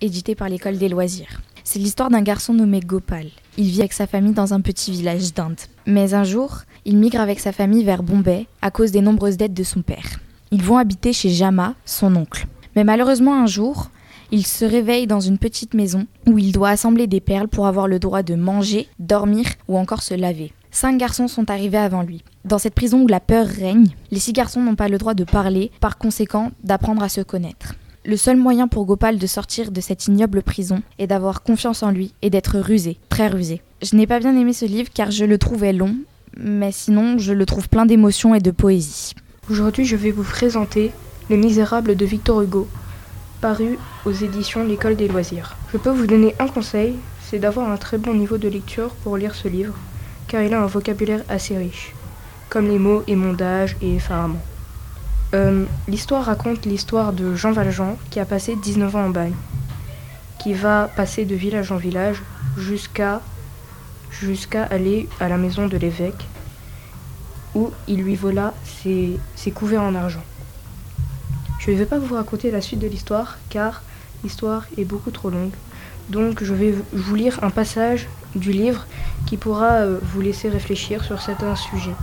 édité 0.00 0.34
par 0.34 0.48
l'école 0.48 0.78
des 0.78 0.88
loisirs. 0.88 1.40
C'est 1.64 1.78
l'histoire 1.78 2.10
d'un 2.10 2.20
garçon 2.20 2.52
nommé 2.52 2.80
Gopal. 2.80 3.26
Il 3.56 3.68
vit 3.68 3.80
avec 3.80 3.94
sa 3.94 4.06
famille 4.06 4.34
dans 4.34 4.52
un 4.52 4.60
petit 4.60 4.90
village 4.92 5.32
d'Inde. 5.32 5.58
Mais 5.86 6.12
un 6.12 6.22
jour, 6.22 6.58
il 6.84 6.98
migre 6.98 7.20
avec 7.20 7.40
sa 7.40 7.52
famille 7.52 7.84
vers 7.84 8.02
Bombay 8.02 8.46
à 8.60 8.70
cause 8.70 8.92
des 8.92 9.00
nombreuses 9.00 9.38
dettes 9.38 9.54
de 9.54 9.64
son 9.64 9.80
père. 9.80 10.20
Ils 10.50 10.62
vont 10.62 10.76
habiter 10.76 11.14
chez 11.14 11.30
Jama, 11.30 11.74
son 11.86 12.14
oncle. 12.16 12.46
Mais 12.76 12.84
malheureusement 12.84 13.34
un 13.42 13.46
jour, 13.46 13.90
Il 14.30 14.46
se 14.46 14.64
réveille 14.64 15.06
dans 15.06 15.20
une 15.20 15.38
petite 15.38 15.74
maison 15.74 16.06
où 16.26 16.38
il 16.38 16.50
doit 16.50 16.70
assembler 16.70 17.06
des 17.06 17.20
perles 17.20 17.46
pour 17.46 17.66
avoir 17.66 17.86
le 17.86 17.98
droit 17.98 18.22
de 18.22 18.34
manger, 18.34 18.88
dormir 18.98 19.46
ou 19.68 19.78
encore 19.78 20.02
se 20.02 20.14
laver. 20.14 20.52
Cinq 20.70 20.98
garçons 20.98 21.28
sont 21.28 21.50
arrivés 21.50 21.78
avant 21.78 22.02
lui. 22.02 22.24
Dans 22.44 22.58
cette 22.58 22.74
prison 22.74 23.02
où 23.02 23.06
la 23.06 23.20
peur 23.20 23.46
règne, 23.46 23.94
les 24.10 24.18
six 24.18 24.32
garçons 24.32 24.60
n'ont 24.60 24.74
pas 24.74 24.88
le 24.88 24.98
droit 24.98 25.14
de 25.14 25.22
parler, 25.22 25.70
par 25.80 25.98
conséquent 25.98 26.50
d'apprendre 26.64 27.04
à 27.04 27.08
se 27.08 27.20
connaître. 27.20 27.76
Le 28.06 28.18
seul 28.18 28.36
moyen 28.36 28.68
pour 28.68 28.84
Gopal 28.84 29.16
de 29.16 29.26
sortir 29.26 29.70
de 29.70 29.80
cette 29.80 30.08
ignoble 30.08 30.42
prison 30.42 30.82
est 30.98 31.06
d'avoir 31.06 31.42
confiance 31.42 31.82
en 31.82 31.90
lui 31.90 32.12
et 32.20 32.28
d'être 32.28 32.58
rusé, 32.58 32.98
très 33.08 33.28
rusé. 33.28 33.62
Je 33.80 33.96
n'ai 33.96 34.06
pas 34.06 34.18
bien 34.18 34.36
aimé 34.36 34.52
ce 34.52 34.66
livre 34.66 34.90
car 34.92 35.10
je 35.10 35.24
le 35.24 35.38
trouvais 35.38 35.72
long, 35.72 35.96
mais 36.36 36.70
sinon 36.70 37.16
je 37.16 37.32
le 37.32 37.46
trouve 37.46 37.70
plein 37.70 37.86
d'émotions 37.86 38.34
et 38.34 38.40
de 38.40 38.50
poésie. 38.50 39.14
Aujourd'hui 39.48 39.86
je 39.86 39.96
vais 39.96 40.10
vous 40.10 40.22
présenter 40.22 40.92
Les 41.30 41.38
Misérables 41.38 41.96
de 41.96 42.04
Victor 42.04 42.42
Hugo, 42.42 42.68
paru 43.40 43.78
aux 44.04 44.12
éditions 44.12 44.64
L'École 44.64 44.96
des 44.96 45.08
loisirs. 45.08 45.56
Je 45.72 45.78
peux 45.78 45.88
vous 45.88 46.06
donner 46.06 46.34
un 46.38 46.48
conseil, 46.48 46.96
c'est 47.22 47.38
d'avoir 47.38 47.70
un 47.70 47.78
très 47.78 47.96
bon 47.96 48.12
niveau 48.12 48.36
de 48.36 48.48
lecture 48.48 48.90
pour 49.02 49.16
lire 49.16 49.34
ce 49.34 49.48
livre 49.48 49.74
car 50.28 50.42
il 50.42 50.52
a 50.52 50.62
un 50.62 50.66
vocabulaire 50.66 51.24
assez 51.30 51.56
riche, 51.56 51.94
comme 52.50 52.68
les 52.68 52.78
mots 52.78 53.02
émondage 53.06 53.78
et 53.80 53.96
effaramment. 53.96 54.42
Euh, 55.34 55.64
l'histoire 55.88 56.26
raconte 56.26 56.64
l'histoire 56.64 57.12
de 57.12 57.34
Jean 57.34 57.50
Valjean 57.50 57.96
qui 58.10 58.20
a 58.20 58.24
passé 58.24 58.54
19 58.54 58.94
ans 58.94 59.06
en 59.06 59.10
bagne, 59.10 59.34
qui 60.40 60.54
va 60.54 60.88
passer 60.94 61.24
de 61.24 61.34
village 61.34 61.72
en 61.72 61.76
village 61.76 62.22
jusqu'à 62.56 63.20
jusqu'à 64.12 64.62
aller 64.62 65.08
à 65.18 65.28
la 65.28 65.36
maison 65.36 65.66
de 65.66 65.76
l'évêque 65.76 66.28
où 67.56 67.72
il 67.88 68.02
lui 68.02 68.14
vola 68.14 68.54
ses, 68.64 69.18
couverts 69.52 69.82
en 69.82 69.96
argent. 69.96 70.22
Je 71.58 71.72
ne 71.72 71.76
vais 71.76 71.86
pas 71.86 71.98
vous 71.98 72.14
raconter 72.14 72.52
la 72.52 72.60
suite 72.60 72.78
de 72.78 72.86
l'histoire 72.86 73.38
car 73.50 73.82
l'histoire 74.22 74.66
est 74.78 74.84
beaucoup 74.84 75.10
trop 75.10 75.30
longue. 75.30 75.54
Donc 76.10 76.44
je 76.44 76.54
vais 76.54 76.74
vous 76.92 77.14
lire 77.16 77.42
un 77.42 77.50
passage 77.50 78.06
du 78.36 78.52
livre 78.52 78.86
qui 79.26 79.36
pourra 79.36 79.72
euh, 79.80 79.98
vous 80.00 80.20
laisser 80.20 80.48
réfléchir 80.48 81.02
sur 81.02 81.20
certains 81.20 81.56
sujets. 81.56 81.96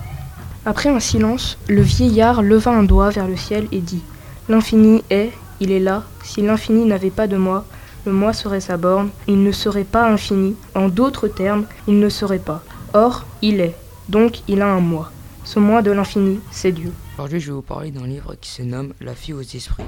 Après 0.64 0.90
un 0.90 1.00
silence, 1.00 1.58
le 1.68 1.82
vieillard 1.82 2.44
leva 2.44 2.70
un 2.70 2.84
doigt 2.84 3.10
vers 3.10 3.28
le 3.28 3.36
ciel 3.36 3.68
et 3.72 3.80
dit 3.80 4.04
L'infini 4.48 5.04
est, 5.10 5.32
il 5.60 5.72
est 5.72 5.80
là, 5.80 6.04
si 6.24 6.44
l'infini 6.44 6.86
n'avait 6.86 7.10
pas 7.10 7.26
de 7.26 7.36
moi, 7.36 7.66
le 8.06 8.12
moi 8.12 8.32
serait 8.32 8.62
sa 8.62 8.78
borne, 8.78 9.10
il 9.28 9.42
ne 9.42 9.52
serait 9.52 9.84
pas 9.84 10.08
infini, 10.08 10.56
en 10.76 10.88
d'autres 10.88 11.28
termes, 11.28 11.66
il 11.88 11.98
ne 12.00 12.10
serait 12.10 12.38
pas. 12.38 12.64
Or, 12.94 13.26
il 13.42 13.60
est, 13.60 13.76
donc 14.08 14.42
il 14.48 14.62
a 14.62 14.68
un 14.68 14.82
moi. 14.82 15.12
Ce 15.44 15.58
moi 15.58 15.82
de 15.82 15.90
l'infini, 15.90 16.40
c'est 16.52 16.72
Dieu. 16.72 16.94
Aujourd'hui, 17.18 17.40
je 17.40 17.48
vais 17.48 17.54
vous 17.54 17.64
parler 17.64 17.90
d'un 17.90 18.06
livre 18.06 18.36
qui 18.40 18.52
se 18.52 18.62
nomme 18.62 18.94
La 19.02 19.16
fille 19.16 19.34
aux 19.34 19.42
esprits, 19.42 19.84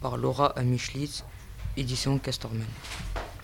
par 0.00 0.16
Laura 0.16 0.52
Amischlitz, 0.56 1.24
édition 1.76 2.18
Castorman. 2.18 2.62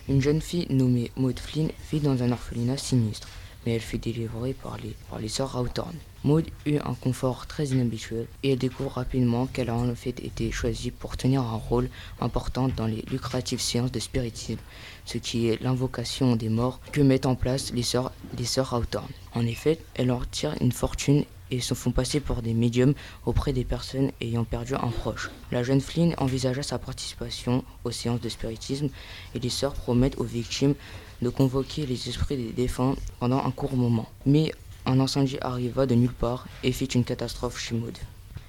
Une 0.07 0.21
jeune 0.21 0.39
fille 0.39 0.67
nommée 0.69 1.11
Maud 1.17 1.37
Flynn 1.39 1.71
vit 1.91 1.99
dans 1.99 2.23
un 2.23 2.31
orphelinat 2.31 2.77
sinistre, 2.77 3.27
mais 3.65 3.75
elle 3.75 3.81
fut 3.81 3.97
délivrée 3.97 4.53
par 4.53 4.77
les, 4.77 4.95
par 5.09 5.19
les 5.19 5.27
sœurs 5.27 5.57
Hawthorne. 5.57 5.97
Maud 6.25 6.45
eut 6.65 6.79
un 6.83 6.95
confort 6.95 7.47
très 7.47 7.67
inhabituel 7.67 8.27
et 8.43 8.51
elle 8.51 8.59
découvre 8.59 8.91
rapidement 8.91 9.45
qu'elle 9.45 9.69
a 9.69 9.75
en 9.75 9.95
fait 9.95 10.19
été 10.19 10.51
choisie 10.51 10.91
pour 10.91 11.15
tenir 11.15 11.41
un 11.41 11.55
rôle 11.55 11.89
important 12.19 12.67
dans 12.67 12.87
les 12.87 13.03
lucratives 13.09 13.61
séances 13.61 13.91
de 13.91 13.99
spiritisme, 13.99 14.59
ce 15.05 15.17
qui 15.17 15.47
est 15.47 15.61
l'invocation 15.61 16.35
des 16.35 16.49
morts 16.49 16.81
que 16.91 16.99
mettent 17.01 17.25
en 17.25 17.35
place 17.35 17.71
les 17.73 17.83
sœurs, 17.83 18.11
les 18.37 18.43
sœurs 18.43 18.73
Hawthorne. 18.73 19.07
En 19.33 19.45
effet, 19.45 19.79
elle 19.95 20.07
leur 20.07 20.29
tire 20.29 20.55
une 20.59 20.73
fortune 20.73 21.23
et 21.51 21.61
se 21.61 21.73
font 21.73 21.91
passer 21.91 22.19
pour 22.19 22.41
des 22.41 22.53
médiums 22.53 22.93
auprès 23.25 23.53
des 23.53 23.63
personnes 23.63 24.11
ayant 24.21 24.43
perdu 24.43 24.75
un 24.75 24.89
proche. 24.89 25.31
La 25.51 25.63
jeune 25.63 25.81
Flynn 25.81 26.13
envisagea 26.17 26.63
sa 26.63 26.79
participation 26.79 27.63
aux 27.83 27.91
séances 27.91 28.21
de 28.21 28.29
spiritisme 28.29 28.89
et 29.33 29.39
les 29.39 29.49
sœurs 29.49 29.73
promettent 29.73 30.17
aux 30.17 30.25
victimes 30.25 30.75
de 31.21 31.29
convoquer 31.29 31.85
les 31.85 32.09
esprits 32.09 32.37
des 32.37 32.51
défunts 32.51 32.95
pendant 33.19 33.43
un 33.43 33.51
court 33.51 33.75
moment. 33.75 34.07
Mais 34.25 34.51
un 34.85 34.99
incendie 34.99 35.37
arriva 35.41 35.85
de 35.85 35.95
nulle 35.95 36.13
part 36.13 36.47
et 36.63 36.71
fit 36.71 36.85
une 36.85 37.03
catastrophe 37.03 37.59
chez 37.59 37.75
Maud. 37.75 37.97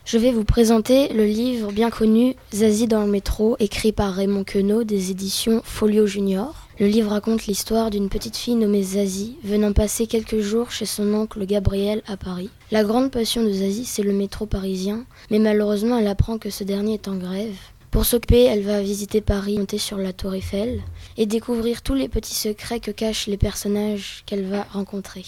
Je 0.07 0.19
vais 0.19 0.33
vous 0.33 0.45
présenter 0.45 1.13
le 1.13 1.25
livre 1.25 1.71
bien 1.71 1.91
connu 1.91 2.35
Zazie 2.53 2.89
dans 2.89 3.05
le 3.05 3.11
métro, 3.11 3.57
écrit 3.61 3.93
par 3.93 4.15
Raymond 4.15 4.45
Queneau 4.45 4.83
des 4.83 5.11
éditions 5.11 5.61
Folio 5.63 6.07
Junior. 6.07 6.67
Le 6.81 6.87
livre 6.87 7.11
raconte 7.11 7.47
l'histoire 7.47 7.91
d'une 7.91 8.09
petite 8.09 8.37
fille 8.37 8.55
nommée 8.55 8.83
Zazie 8.83 9.37
venant 9.45 9.73
passer 9.73 10.07
quelques 10.07 10.41
jours 10.41 10.71
chez 10.71 10.87
son 10.87 11.13
oncle 11.15 11.45
Gabriel 11.47 12.03
à 12.07 12.17
Paris. 12.17 12.51
La 12.73 12.83
grande 12.83 13.11
passion 13.11 13.45
de 13.45 13.53
Zazie, 13.53 13.85
c'est 13.85 14.03
le 14.03 14.13
métro 14.13 14.47
parisien, 14.47 15.05
mais 15.31 15.39
malheureusement 15.39 15.99
elle 15.99 16.09
apprend 16.09 16.39
que 16.39 16.51
ce 16.51 16.65
dernier 16.65 16.95
est 16.95 17.09
en 17.09 17.17
grève. 17.17 17.57
Pour 17.91 18.05
s'occuper, 18.05 18.45
elle 18.45 18.63
va 18.63 18.81
visiter 18.81 19.21
Paris, 19.21 19.59
monter 19.59 19.79
sur 19.79 19.99
la 19.99 20.13
tour 20.13 20.35
Eiffel 20.35 20.81
et 21.19 21.27
découvrir 21.27 21.83
tous 21.83 21.95
les 21.95 22.09
petits 22.09 22.35
secrets 22.35 22.81
que 22.81 22.91
cachent 22.91 23.27
les 23.27 23.37
personnages 23.37 24.23
qu'elle 24.27 24.47
va 24.47 24.63
rencontrer. 24.73 25.25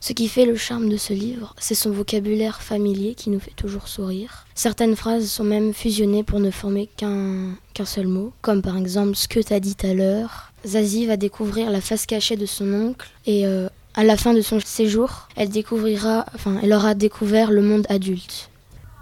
Ce 0.00 0.12
qui 0.12 0.28
fait 0.28 0.46
le 0.46 0.54
charme 0.54 0.88
de 0.88 0.96
ce 0.96 1.12
livre, 1.12 1.54
c'est 1.58 1.74
son 1.74 1.90
vocabulaire 1.90 2.62
familier 2.62 3.14
qui 3.14 3.30
nous 3.30 3.40
fait 3.40 3.54
toujours 3.56 3.88
sourire. 3.88 4.46
Certaines 4.54 4.94
phrases 4.94 5.28
sont 5.28 5.44
même 5.44 5.74
fusionnées 5.74 6.22
pour 6.22 6.38
ne 6.38 6.50
former 6.50 6.88
qu'un 6.96 7.56
seul 7.84 8.06
mot, 8.06 8.32
comme 8.40 8.62
par 8.62 8.76
exemple 8.76 9.16
ce 9.16 9.28
que 9.28 9.40
t'as 9.40 9.60
dit 9.60 9.76
à 9.82 9.94
l'heure. 9.94 10.52
Zazie 10.66 11.06
va 11.06 11.16
découvrir 11.16 11.70
la 11.70 11.80
face 11.80 12.06
cachée 12.06 12.36
de 12.36 12.46
son 12.46 12.72
oncle 12.72 13.08
et 13.26 13.46
euh, 13.46 13.68
à 13.94 14.04
la 14.04 14.16
fin 14.16 14.34
de 14.34 14.40
son 14.40 14.60
séjour, 14.60 15.28
elle 15.34 15.48
découvrira, 15.48 16.26
enfin, 16.34 16.60
elle 16.62 16.72
aura 16.72 16.94
découvert 16.94 17.50
le 17.50 17.62
monde 17.62 17.86
adulte. 17.88 18.50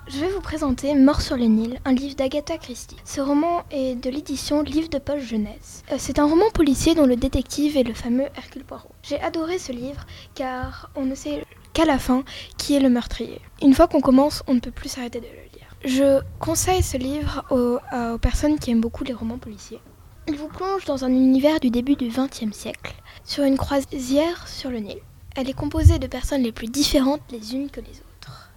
Je 0.08 0.20
vais 0.20 0.28
vous 0.28 0.40
présenter 0.40 0.94
Mort 0.94 1.20
sur 1.20 1.36
le 1.36 1.46
Nil, 1.46 1.80
un 1.84 1.92
livre 1.92 2.14
d'Agatha 2.14 2.58
Christie. 2.58 2.96
Ce 3.04 3.20
roman 3.20 3.64
est 3.72 3.96
de 3.96 4.08
l'édition 4.08 4.62
Livre 4.62 4.88
de 4.88 4.98
poche 4.98 5.24
jeunesse. 5.24 5.82
C'est 5.98 6.20
un 6.20 6.26
roman 6.26 6.48
policier 6.54 6.94
dont 6.94 7.06
le 7.06 7.16
détective 7.16 7.76
est 7.76 7.82
le 7.82 7.92
fameux 7.92 8.26
Hercule 8.36 8.62
Poirot. 8.62 8.88
J'ai 9.08 9.20
adoré 9.20 9.60
ce 9.60 9.70
livre 9.70 10.04
car 10.34 10.90
on 10.96 11.04
ne 11.04 11.14
sait 11.14 11.44
qu'à 11.72 11.84
la 11.84 11.96
fin 11.96 12.24
qui 12.58 12.74
est 12.74 12.80
le 12.80 12.88
meurtrier. 12.88 13.40
Une 13.62 13.72
fois 13.72 13.86
qu'on 13.86 14.00
commence, 14.00 14.42
on 14.48 14.54
ne 14.54 14.58
peut 14.58 14.72
plus 14.72 14.88
s'arrêter 14.88 15.20
de 15.20 15.26
le 15.26 15.30
lire. 15.30 15.76
Je 15.84 16.20
conseille 16.40 16.82
ce 16.82 16.96
livre 16.96 17.44
aux, 17.50 17.78
personnes 18.18 18.58
qui 18.58 18.72
aiment 18.72 18.80
beaucoup 18.80 19.04
les 19.04 19.12
romans 19.12 19.38
policiers. 19.38 19.78
Il 20.26 20.34
vous 20.34 20.48
plonge 20.48 20.86
dans 20.86 21.04
un 21.04 21.10
univers 21.10 21.60
du 21.60 21.70
début 21.70 21.94
du 21.94 22.08
XXe 22.08 22.50
siècle, 22.50 22.96
sur 23.22 23.44
une 23.44 23.56
croisière 23.56 24.48
sur 24.48 24.70
le 24.70 24.78
Nil. 24.78 24.98
Elle 25.36 25.48
est 25.48 25.54
composée 25.54 26.00
de 26.00 26.08
personnes 26.08 26.42
les 26.42 26.50
plus 26.50 26.66
différentes 26.66 27.20
les 27.30 27.54
unes 27.54 27.70
que 27.70 27.80
les 27.80 28.00
autres. 28.00 28.50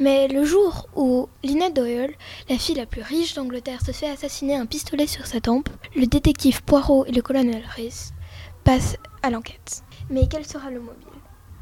Mais 0.00 0.26
le 0.26 0.44
jour 0.44 0.88
où 0.96 1.28
Lina 1.44 1.70
Doyle, 1.70 2.14
la 2.48 2.58
fille 2.58 2.74
la 2.74 2.86
plus 2.86 3.02
riche 3.02 3.34
d'Angleterre, 3.34 3.84
se 3.86 3.92
fait 3.92 4.10
assassiner 4.10 4.56
un 4.56 4.66
pistolet 4.66 5.06
sur 5.06 5.26
sa 5.26 5.40
tempe, 5.40 5.68
le 5.94 6.06
détective 6.06 6.64
Poirot 6.64 7.06
et 7.06 7.12
le 7.12 7.22
colonel 7.22 7.62
Rhys 7.76 8.10
passent 8.64 8.96
à 9.22 9.30
l'enquête. 9.30 9.84
Mais 10.12 10.26
quel 10.28 10.44
sera 10.44 10.70
le 10.70 10.78
mobile? 10.78 11.06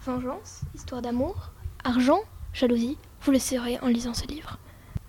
Vengeance 0.05 0.63
Histoire 0.75 1.01
d'amour 1.03 1.53
Argent 1.85 2.19
Jalousie 2.53 2.99
Vous 3.23 3.31
le 3.31 3.39
saurez 3.39 3.79
en 3.81 3.87
lisant 3.87 4.13
ce 4.13 4.27
livre. 4.27 4.59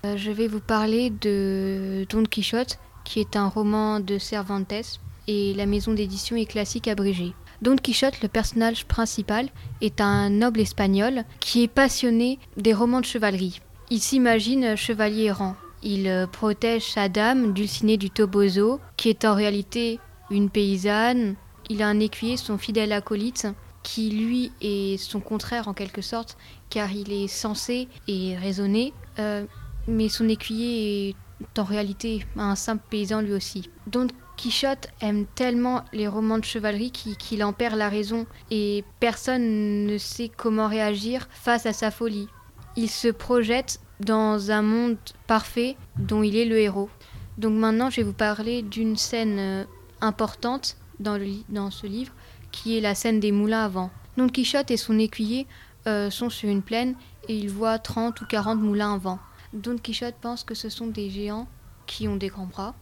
Euh, 0.06 0.16
je 0.16 0.30
vais 0.30 0.48
vous 0.48 0.60
parler 0.60 1.10
de 1.10 2.06
Don 2.08 2.22
Quichotte, 2.22 2.78
qui 3.04 3.20
est 3.20 3.36
un 3.36 3.48
roman 3.48 4.00
de 4.00 4.20
Cervantes, 4.20 5.00
et 5.28 5.56
la 5.56 5.66
maison 5.66 5.92
d'édition 5.92 6.36
est 6.36 6.46
classique 6.46 6.88
abrégée. 6.88 7.34
Don 7.64 7.78
Quichotte, 7.78 8.22
le 8.22 8.28
personnage 8.28 8.86
principal, 8.86 9.50
est 9.82 10.02
un 10.02 10.30
noble 10.30 10.60
espagnol 10.60 11.24
qui 11.40 11.64
est 11.64 11.68
passionné 11.68 12.38
des 12.58 12.76
romans 12.76 13.02
de 13.02 13.06
chevalerie. 13.06 13.60
Il 13.90 14.02
s'imagine 14.02 14.76
chevalier 14.76 15.24
errant. 15.24 15.56
Il 15.82 16.08
euh, 16.08 16.28
protège 16.28 16.92
sa 16.92 17.10
dame, 17.10 17.54
Dulcinée 17.54 17.98
du 17.98 18.12
Toboso, 18.12 18.80
qui 18.98 19.10
est 19.10 19.26
en 19.26 19.34
réalité 19.34 20.00
une 20.30 20.52
paysanne. 20.52 21.38
Il 21.70 21.82
a 21.82 21.88
un 21.88 22.00
écuyer, 22.00 22.38
son 22.38 22.58
fidèle 22.58 22.92
acolyte, 22.92 23.48
qui 23.84 24.10
lui 24.12 24.52
est 24.62 24.98
son 24.98 25.20
contraire 25.20 25.68
en 25.68 25.74
quelque 25.74 26.02
sorte, 26.02 26.38
car 26.70 26.92
il 26.92 27.12
est 27.12 27.28
sensé 27.28 27.88
et 28.08 28.38
raisonné, 28.38 28.94
euh, 29.20 29.46
mais 29.88 30.10
son 30.10 30.30
écuyer 30.30 31.10
est 31.10 31.60
en 31.60 31.64
réalité 31.64 32.26
un 32.38 32.56
simple 32.56 32.84
paysan 32.90 33.22
lui 33.22 33.34
aussi. 33.34 33.70
Don 33.88 34.08
Quichotte 34.38 34.88
aime 35.02 35.26
tellement 35.36 35.84
les 35.94 36.08
romans 36.08 36.38
de 36.38 36.46
chevalerie 36.46 36.92
qu'il 36.92 37.44
en 37.44 37.54
perd 37.54 37.76
la 37.76 37.90
raison 37.90 38.26
et 38.50 38.84
personne 39.00 39.86
ne 39.86 39.98
sait 39.98 40.30
comment 40.36 40.68
réagir 40.68 41.28
face 41.32 41.66
à 41.66 41.74
sa 41.74 41.92
folie. 41.92 42.28
Il 42.76 42.90
se 42.90 43.10
projette 43.10 43.80
dans 44.00 44.52
un 44.52 44.62
monde 44.62 44.98
parfait 45.28 45.76
dont 45.98 46.24
il 46.24 46.36
est 46.36 46.46
le 46.46 46.60
héros. 46.60 46.90
Donc 47.38 47.54
maintenant, 47.54 47.90
je 47.90 47.98
vais 47.98 48.04
vous 48.04 48.14
parler 48.14 48.62
d'une 48.62 48.98
scène 48.98 49.38
euh, 49.40 49.64
importante 50.00 50.78
dans, 51.02 51.72
ce 51.72 51.88
livre, 51.88 52.14
qui 52.52 52.78
est 52.78 52.82
la 52.82 52.96
scène 52.96 53.20
des 53.20 53.32
moulins 53.32 53.66
à 53.66 53.68
vent. 53.68 53.92
Don 54.18 54.28
Quichotte 54.30 54.72
et 54.72 54.78
son 54.78 55.00
écuyer 55.00 55.48
euh, 55.88 56.10
sont 56.10 56.30
sur 56.30 56.50
une 56.50 56.62
plaine 56.62 56.96
et 57.28 57.36
ils 57.36 57.50
voient 57.50 57.80
30 57.80 58.20
ou 58.22 58.26
40 58.26 58.60
moulins 58.60 58.96
à 58.96 58.98
vent. 58.98 59.20
Don 59.54 59.78
Quichotte 59.78 60.16
pense 60.22 60.44
que 60.44 60.56
ce 60.56 60.70
sont 60.70 60.88
des 60.88 61.10
géants 61.10 61.48
qui 61.88 62.08
ont 62.08 62.16
des 62.16 62.28
grands 62.28 62.46
bras. 62.46 62.76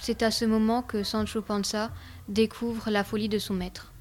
C'est 0.00 0.22
à 0.22 0.30
ce 0.30 0.44
moment 0.44 0.82
que 0.82 1.02
Sancho 1.02 1.42
Panza 1.42 1.90
découvre 2.28 2.90
la 2.90 3.04
folie 3.04 3.28
de 3.28 3.38
son 3.38 3.54
maître. 3.54 3.92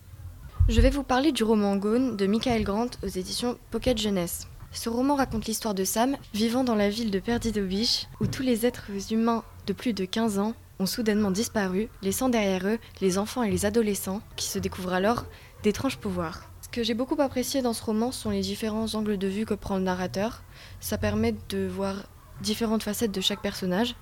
Je 0.68 0.82
vais 0.82 0.90
vous 0.90 1.04
parler 1.04 1.32
du 1.32 1.44
roman 1.44 1.76
Gone 1.76 2.18
de 2.18 2.26
Michael 2.26 2.64
Grant 2.64 2.88
aux 3.04 3.08
éditions 3.08 3.58
Pocket 3.72 3.98
Jeunesse. 3.98 4.48
Ce 4.72 4.90
roman 4.90 5.16
raconte 5.16 5.46
l'histoire 5.46 5.74
de 5.74 5.84
Sam, 5.84 6.18
vivant 6.34 6.64
dans 6.64 6.76
la 6.76 6.90
ville 6.90 7.12
de 7.12 7.20
Perdidovich, 7.20 8.08
où 8.20 8.28
tous 8.28 8.42
les 8.42 8.66
êtres 8.66 8.90
humains 9.12 9.44
de 9.68 9.74
plus 9.74 9.94
de 9.94 10.06
15 10.06 10.40
ans 10.40 10.54
ont 10.80 10.86
soudainement 10.86 11.32
disparu, 11.32 11.90
laissant 12.02 12.30
derrière 12.30 12.68
eux 12.68 12.80
les 13.02 13.18
enfants 13.18 13.44
et 13.44 13.52
les 13.52 13.66
adolescents 13.66 14.22
qui 14.36 14.48
se 14.48 14.60
découvrent 14.60 14.94
alors 14.94 15.26
d'étranges 15.64 15.98
pouvoirs. 15.98 16.50
Ce 16.62 16.70
que 16.70 16.84
j'ai 16.84 16.94
beaucoup 16.94 17.22
apprécié 17.22 17.62
dans 17.62 17.74
ce 17.74 17.84
roman 17.84 18.12
sont 18.12 18.32
les 18.32 18.42
différents 18.42 18.94
angles 18.96 19.18
de 19.18 19.28
vue 19.28 19.46
que 19.46 19.54
prend 19.54 19.78
le 19.78 19.84
narrateur. 19.84 20.44
Ça 20.80 20.98
permet 20.98 21.36
de 21.50 21.68
voir 21.68 22.08
différentes 22.42 22.84
facettes 22.84 23.12
de 23.12 23.22
chaque 23.22 23.42
personnage. 23.42 23.96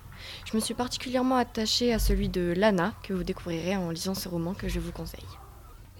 Je 0.44 0.56
me 0.56 0.60
suis 0.60 0.74
particulièrement 0.74 1.36
attachée 1.36 1.92
à 1.92 1.98
celui 1.98 2.28
de 2.28 2.52
Lana, 2.56 2.94
que 3.02 3.12
vous 3.12 3.24
découvrirez 3.24 3.76
en 3.76 3.90
lisant 3.90 4.14
ce 4.14 4.28
roman 4.28 4.54
que 4.54 4.68
je 4.68 4.80
vous 4.80 4.92
conseille. 4.92 5.20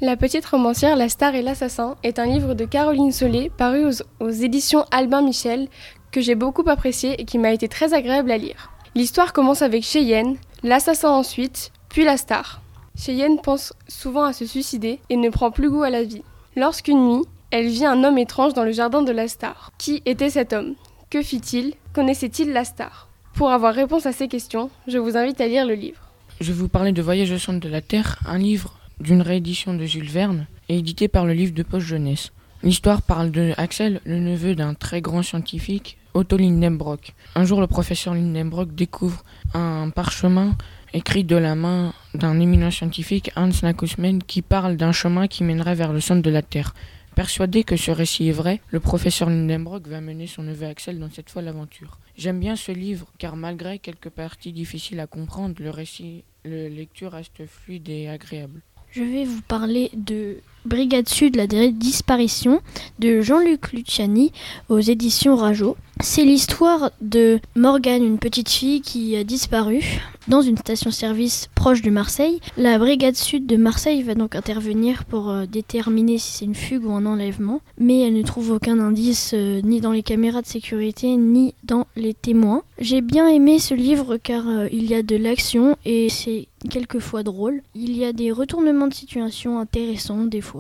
La 0.01 0.17
petite 0.17 0.47
romancière 0.47 0.97
La 0.97 1.09
star 1.09 1.35
et 1.35 1.43
l'assassin 1.43 1.97
est 2.03 2.19
un 2.19 2.27
livre 2.27 2.55
de 2.55 2.65
Caroline 2.65 3.13
Solé 3.13 3.51
paru 3.57 3.87
aux, 3.87 4.25
aux 4.25 4.31
éditions 4.31 4.85
Albin 4.91 5.23
Michel 5.23 5.69
que 6.11 6.21
j'ai 6.21 6.35
beaucoup 6.35 6.69
apprécié 6.69 7.21
et 7.21 7.25
qui 7.25 7.39
m'a 7.39 7.53
été 7.53 7.69
très 7.69 7.95
agréable 7.95 8.31
à 8.31 8.39
lire. 8.39 8.74
L'histoire 8.97 9.33
commence 9.33 9.63
avec 9.63 9.83
Cheyenne, 9.83 10.37
l'assassin 10.63 11.11
ensuite, 11.11 11.73
puis 11.89 12.05
la 12.05 12.17
star. 12.17 12.63
Cheyenne 12.97 13.41
pense 13.43 13.73
souvent 13.89 14.23
à 14.23 14.33
se 14.33 14.47
suicider 14.47 15.01
et 15.11 15.17
ne 15.17 15.31
prend 15.31 15.51
plus 15.51 15.69
goût 15.69 15.83
à 15.83 15.91
la 15.91 16.05
vie. 16.05 16.23
Lorsqu'une 16.55 17.05
nuit, 17.05 17.25
elle 17.51 17.67
vit 17.67 17.87
un 17.87 18.05
homme 18.05 18.19
étrange 18.19 18.55
dans 18.55 18.63
le 18.63 18.71
jardin 18.71 19.03
de 19.03 19.11
la 19.11 19.27
star. 19.27 19.73
Qui 19.79 20.01
était 20.07 20.31
cet 20.31 20.53
homme? 20.53 20.75
Que 21.11 21.23
fit-il? 21.23 21.75
Connaissait-il 21.93 22.53
la 22.53 22.65
star? 22.65 23.09
Pour 23.35 23.51
avoir 23.51 23.75
réponse 23.75 24.07
à 24.07 24.13
ces 24.13 24.29
questions, 24.29 24.71
je 24.87 24.99
vous 24.99 25.17
invite 25.17 25.41
à 25.41 25.49
lire 25.49 25.67
le 25.67 25.75
livre. 25.75 26.01
Je 26.41 26.53
vais 26.53 26.59
vous 26.59 26.69
parler 26.69 26.93
de 26.93 27.03
Voyage 27.03 27.33
au 27.33 27.39
centre 27.39 27.59
de 27.59 27.69
la 27.69 27.81
Terre, 27.81 28.21
un 28.27 28.39
livre 28.39 28.79
d'une 29.01 29.23
réédition 29.23 29.75
de 29.75 29.85
Jules 29.87 30.09
Verne 30.09 30.47
et 30.69 30.79
édité 30.79 31.09
par 31.09 31.27
le 31.27 31.33
livre 31.33 31.53
de 31.53 31.65
poche 31.65 31.83
jeunesse. 31.83 32.31
L'histoire 32.63 33.03
parle 33.03 33.33
de 33.33 33.55
Axel, 33.57 34.01
le 34.05 34.21
neveu 34.21 34.55
d'un 34.55 34.75
très 34.75 35.01
grand 35.01 35.25
scientifique, 35.25 35.99
Otto 36.15 36.37
Lindenbrock. 36.37 37.13
Un 37.35 37.45
jour, 37.45 37.61
le 37.61 37.67
professeur 37.67 38.15
Lindenbrock 38.15 38.73
découvre 38.73 39.25
un 39.53 39.91
parchemin 39.91 40.57
écrit 40.93 41.25
de 41.25 41.35
la 41.35 41.57
main 41.57 41.93
d'un 42.15 42.39
éminent 42.39 42.71
scientifique, 42.71 43.33
Hans 43.35 43.51
Nakusmen, 43.65 44.23
qui 44.23 44.41
parle 44.41 44.77
d'un 44.77 44.93
chemin 44.93 45.27
qui 45.27 45.43
mènerait 45.43 45.75
vers 45.75 45.93
le 45.93 46.01
centre 46.01 46.23
de 46.23 46.31
la 46.31 46.43
Terre. 46.43 46.73
Persuadé 47.17 47.65
que 47.65 47.77
ce 47.77 47.91
récit 47.91 48.29
est 48.29 48.33
vrai, 48.33 48.61
le 48.71 48.79
professeur 48.79 49.29
Lindenbrock 49.29 49.89
va 49.89 50.01
mener 50.01 50.29
son 50.29 50.45
neveu 50.45 50.67
Axel 50.67 51.01
dans 51.01 51.11
cette 51.11 51.31
folle 51.31 51.49
aventure. 51.49 51.99
J'aime 52.17 52.39
bien 52.39 52.55
ce 52.55 52.71
livre 52.71 53.07
car 53.19 53.35
malgré 53.35 53.81
quelques 53.81 54.11
parties 54.11 54.53
difficiles 54.53 55.01
à 55.01 55.09
comprendre, 55.09 55.57
le 55.59 55.71
récit, 55.71 56.23
la 56.45 56.69
lecture 56.69 57.13
reste 57.13 57.45
fluide 57.47 57.89
et 57.89 58.09
agréable. 58.09 58.63
Je 58.93 59.03
vais 59.03 59.25
vous 59.25 59.43
parler 59.43 59.91
de 59.95 60.39
Brigade 60.65 61.09
Sud, 61.09 61.37
la 61.37 61.47
disparition 61.47 62.61
de 62.99 63.21
Jean-Luc 63.21 63.73
Luciani 63.73 64.33
aux 64.69 64.81
éditions 64.81 65.37
Rajo. 65.37 65.77
C'est 66.01 66.25
l'histoire 66.25 66.91
de 67.01 67.39
Morgane, 67.55 68.03
une 68.03 68.19
petite 68.19 68.51
fille 68.51 68.81
qui 68.81 69.17
a 69.17 69.25
disparu 69.25 70.01
dans 70.27 70.43
une 70.43 70.57
station-service 70.57 71.49
proche 71.55 71.83
de 71.83 71.91
Marseille. 71.91 72.41
La 72.57 72.79
brigade 72.79 73.15
sud 73.15 73.47
de 73.47 73.57
Marseille 73.57 74.03
va 74.03 74.15
donc 74.15 74.35
intervenir 74.35 75.05
pour 75.05 75.31
euh, 75.31 75.47
déterminer 75.47 76.19
si 76.19 76.33
c'est 76.33 76.45
une 76.45 76.55
fugue 76.55 76.87
ou 76.87 76.93
un 76.93 77.07
enlèvement, 77.07 77.61
mais 77.79 78.01
elle 78.01 78.15
ne 78.15 78.23
trouve 78.23 78.53
aucun 78.53 78.79
indice 78.81 79.33
euh, 79.35 79.61
ni 79.63 79.81
dans 79.81 79.93
les 79.93 80.03
caméras 80.03 80.43
de 80.43 80.47
sécurité 80.47 81.17
ni 81.17 81.55
dans 81.63 81.87
les 81.97 82.15
témoins. 82.15 82.63
J'ai 82.79 83.01
bien 83.01 83.29
aimé 83.29 83.59
ce 83.59 83.75
livre 83.75 84.17
car 84.17 84.49
euh, 84.49 84.67
il 84.73 84.87
y 84.87 84.95
a 84.95 85.03
de 85.03 85.17
l'action 85.17 85.77
et 85.85 86.09
c'est 86.09 86.49
quelquefois 86.71 87.23
drôle. 87.23 87.63
Il 87.75 87.97
y 87.97 88.05
a 88.05 88.13
des 88.13 88.33
retournements 88.33 88.89
de 88.89 88.95
situation 88.95 89.59
intéressants 89.59 90.25
des 90.25 90.41
fois. 90.41 90.54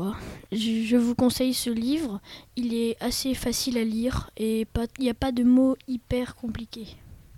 Je, 0.52 0.96
vous 0.96 1.14
conseille 1.14 1.54
ce 1.54 1.70
livre, 1.70 2.20
il 2.56 2.74
est 2.74 2.96
assez 3.00 3.34
facile 3.34 3.78
à 3.78 3.84
lire 3.84 4.30
et 4.36 4.66
il 4.98 5.02
n'y 5.02 5.10
a 5.10 5.14
pas 5.14 5.32
de 5.32 5.44
mots 5.44 5.76
hyper 5.86 6.34
compliqués. 6.34 6.96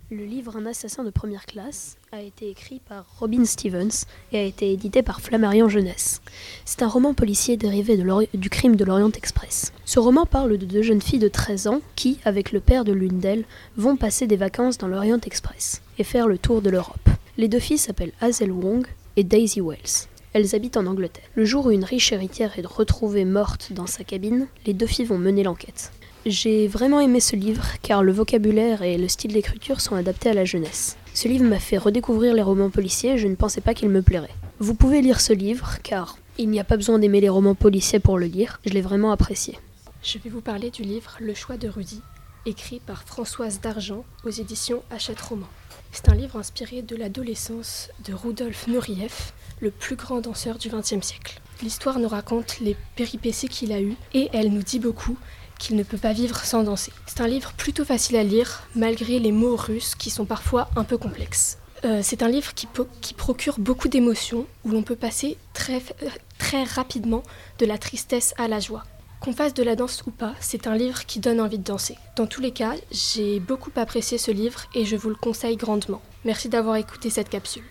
Le 0.09 0.23
livre 0.23 0.55
Un 0.55 0.65
assassin 0.65 1.03
de 1.03 1.09
première 1.09 1.45
classe 1.45 1.97
a 2.13 2.21
été 2.21 2.49
écrit 2.49 2.79
par 2.79 3.05
Robin 3.19 3.43
Stevens 3.43 4.05
et 4.31 4.37
a 4.37 4.43
été 4.43 4.71
édité 4.71 5.03
par 5.03 5.19
Flammarion 5.19 5.67
Jeunesse. 5.67 6.21
C'est 6.63 6.81
un 6.81 6.87
roman 6.87 7.13
policier 7.13 7.57
dérivé 7.57 8.01
du 8.33 8.49
crime 8.49 8.77
de 8.77 8.85
l'Orient 8.85 9.11
Express. 9.11 9.73
Ce 9.83 9.99
roman 9.99 10.25
parle 10.25 10.57
de 10.57 10.65
deux 10.65 10.81
jeunes 10.81 11.01
filles 11.01 11.19
de 11.19 11.27
13 11.27 11.67
ans 11.67 11.81
qui, 11.97 12.19
avec 12.23 12.53
le 12.53 12.61
père 12.61 12.85
de 12.85 12.93
l'une 12.93 13.19
d'elles, 13.19 13.43
vont 13.75 13.97
passer 13.97 14.27
des 14.27 14.37
vacances 14.37 14.77
dans 14.77 14.87
l'Orient 14.87 15.19
Express 15.25 15.81
et 15.99 16.05
faire 16.05 16.27
le 16.27 16.37
tour 16.37 16.61
de 16.61 16.69
l'Europe. 16.69 17.09
Les 17.37 17.49
deux 17.49 17.59
filles 17.59 17.77
s'appellent 17.77 18.13
Hazel 18.21 18.53
Wong 18.53 18.87
et 19.17 19.25
Daisy 19.25 19.59
Wells. 19.59 20.07
Elles 20.37 20.53
habitent 20.53 20.77
en 20.77 20.85
Angleterre. 20.85 21.23
Le 21.33 21.45
jour 21.45 21.65
où 21.65 21.71
une 21.71 21.83
riche 21.83 22.11
héritière 22.11 22.59
est 22.59 22.67
retrouvée 22.67 23.25
morte 23.25 23.73
dans 23.73 23.87
sa 23.87 24.03
cabine, 24.03 24.45
les 24.67 24.75
deux 24.75 24.85
filles 24.85 25.05
vont 25.05 25.17
mener 25.17 25.41
l'enquête. 25.41 25.91
J'ai 26.27 26.67
vraiment 26.67 26.99
aimé 26.99 27.19
ce 27.21 27.35
livre 27.35 27.65
car 27.81 28.03
le 28.03 28.11
vocabulaire 28.11 28.83
et 28.83 28.99
le 28.99 29.07
style 29.07 29.33
d'écriture 29.33 29.81
sont 29.81 29.95
adaptés 29.95 30.29
à 30.29 30.35
la 30.35 30.45
jeunesse. 30.45 30.95
Ce 31.15 31.27
livre 31.27 31.45
m'a 31.45 31.57
fait 31.57 31.79
redécouvrir 31.79 32.35
les 32.35 32.43
romans 32.43 32.69
policiers 32.69 33.13
et 33.13 33.17
je 33.17 33.27
ne 33.27 33.33
pensais 33.33 33.61
pas 33.61 33.73
qu'il 33.73 33.89
me 33.89 34.03
plairait. 34.03 34.35
Vous 34.59 34.75
pouvez 34.75 35.01
lire 35.01 35.21
ce 35.21 35.33
livre 35.33 35.79
car 35.81 36.19
il 36.37 36.51
n'y 36.51 36.59
a 36.59 36.63
pas 36.63 36.77
besoin 36.77 36.99
d'aimer 36.99 37.19
les 37.19 37.29
romans 37.29 37.55
policiers 37.55 37.97
pour 37.97 38.19
le 38.19 38.27
lire, 38.27 38.59
je 38.63 38.73
l'ai 38.73 38.81
vraiment 38.81 39.09
apprécié. 39.09 39.57
Je 40.03 40.19
vais 40.19 40.29
vous 40.29 40.41
parler 40.41 40.69
du 40.69 40.83
livre 40.83 41.17
Le 41.19 41.33
choix 41.33 41.57
de 41.57 41.67
Rudy, 41.67 42.01
écrit 42.45 42.79
par 42.79 43.01
Françoise 43.05 43.59
Dargent 43.59 44.05
aux 44.23 44.29
éditions 44.29 44.83
Hachette 44.91 45.19
Roman. 45.19 45.47
C'est 45.91 46.09
un 46.09 46.15
livre 46.15 46.37
inspiré 46.37 46.83
de 46.83 46.95
l'adolescence 46.95 47.89
de 48.05 48.13
Rudolf 48.13 48.67
Nureyev, 48.67 49.31
le 49.59 49.71
plus 49.71 49.95
grand 49.95 50.21
danseur 50.21 50.57
du 50.57 50.69
XXe 50.69 51.05
siècle. 51.05 51.41
L'histoire 51.61 51.99
nous 51.99 52.07
raconte 52.07 52.59
les 52.59 52.75
péripéties 52.95 53.49
qu'il 53.49 53.71
a 53.71 53.81
eues 53.81 53.95
et 54.13 54.29
elle 54.33 54.51
nous 54.51 54.63
dit 54.63 54.79
beaucoup 54.79 55.17
qu'il 55.57 55.75
ne 55.75 55.83
peut 55.83 55.97
pas 55.97 56.13
vivre 56.13 56.39
sans 56.43 56.63
danser. 56.63 56.91
C'est 57.07 57.21
un 57.21 57.27
livre 57.27 57.53
plutôt 57.53 57.83
facile 57.83 58.15
à 58.15 58.23
lire, 58.23 58.63
malgré 58.75 59.17
les 59.19 59.31
mots 59.31 59.55
russes 59.55 59.95
qui 59.95 60.11
sont 60.11 60.25
parfois 60.25 60.69
un 60.75 60.83
peu 60.83 60.97
complexes. 60.97 61.57
Euh, 61.85 62.01
c'est 62.03 62.23
un 62.23 62.29
livre 62.29 62.53
qui, 62.53 62.67
procure 63.15 63.59
beaucoup 63.59 63.87
d'émotions, 63.87 64.45
où 64.63 64.69
l'on 64.69 64.83
peut 64.83 64.95
passer 64.95 65.37
très 65.53 66.63
rapidement 66.63 67.23
de 67.59 67.65
la 67.65 67.77
tristesse 67.77 68.33
à 68.37 68.47
la 68.47 68.59
joie. 68.59 68.83
Qu'on 69.19 69.33
fasse 69.33 69.53
de 69.55 69.63
la 69.63 69.75
danse 69.75 70.03
ou 70.05 70.11
pas, 70.11 70.35
c'est 70.39 70.67
un 70.67 70.75
livre 70.75 71.05
qui 71.05 71.19
donne 71.19 71.41
envie 71.41 71.57
de 71.57 71.63
danser. 71.63 71.97
Dans 72.15 72.27
tous 72.27 72.41
les 72.41 72.51
cas, 72.51 72.73
j'ai 72.91 73.39
beaucoup 73.39 73.71
apprécié 73.75 74.17
ce 74.19 74.31
livre 74.31 74.65
et 74.75 74.85
je 74.85 74.95
vous 74.95 75.09
le 75.09 75.15
conseille 75.15 75.57
grandement. 75.57 76.01
Merci 76.23 76.49
d'avoir 76.49 76.75
écouté 76.75 77.09
cette 77.09 77.29
capsule. 77.29 77.63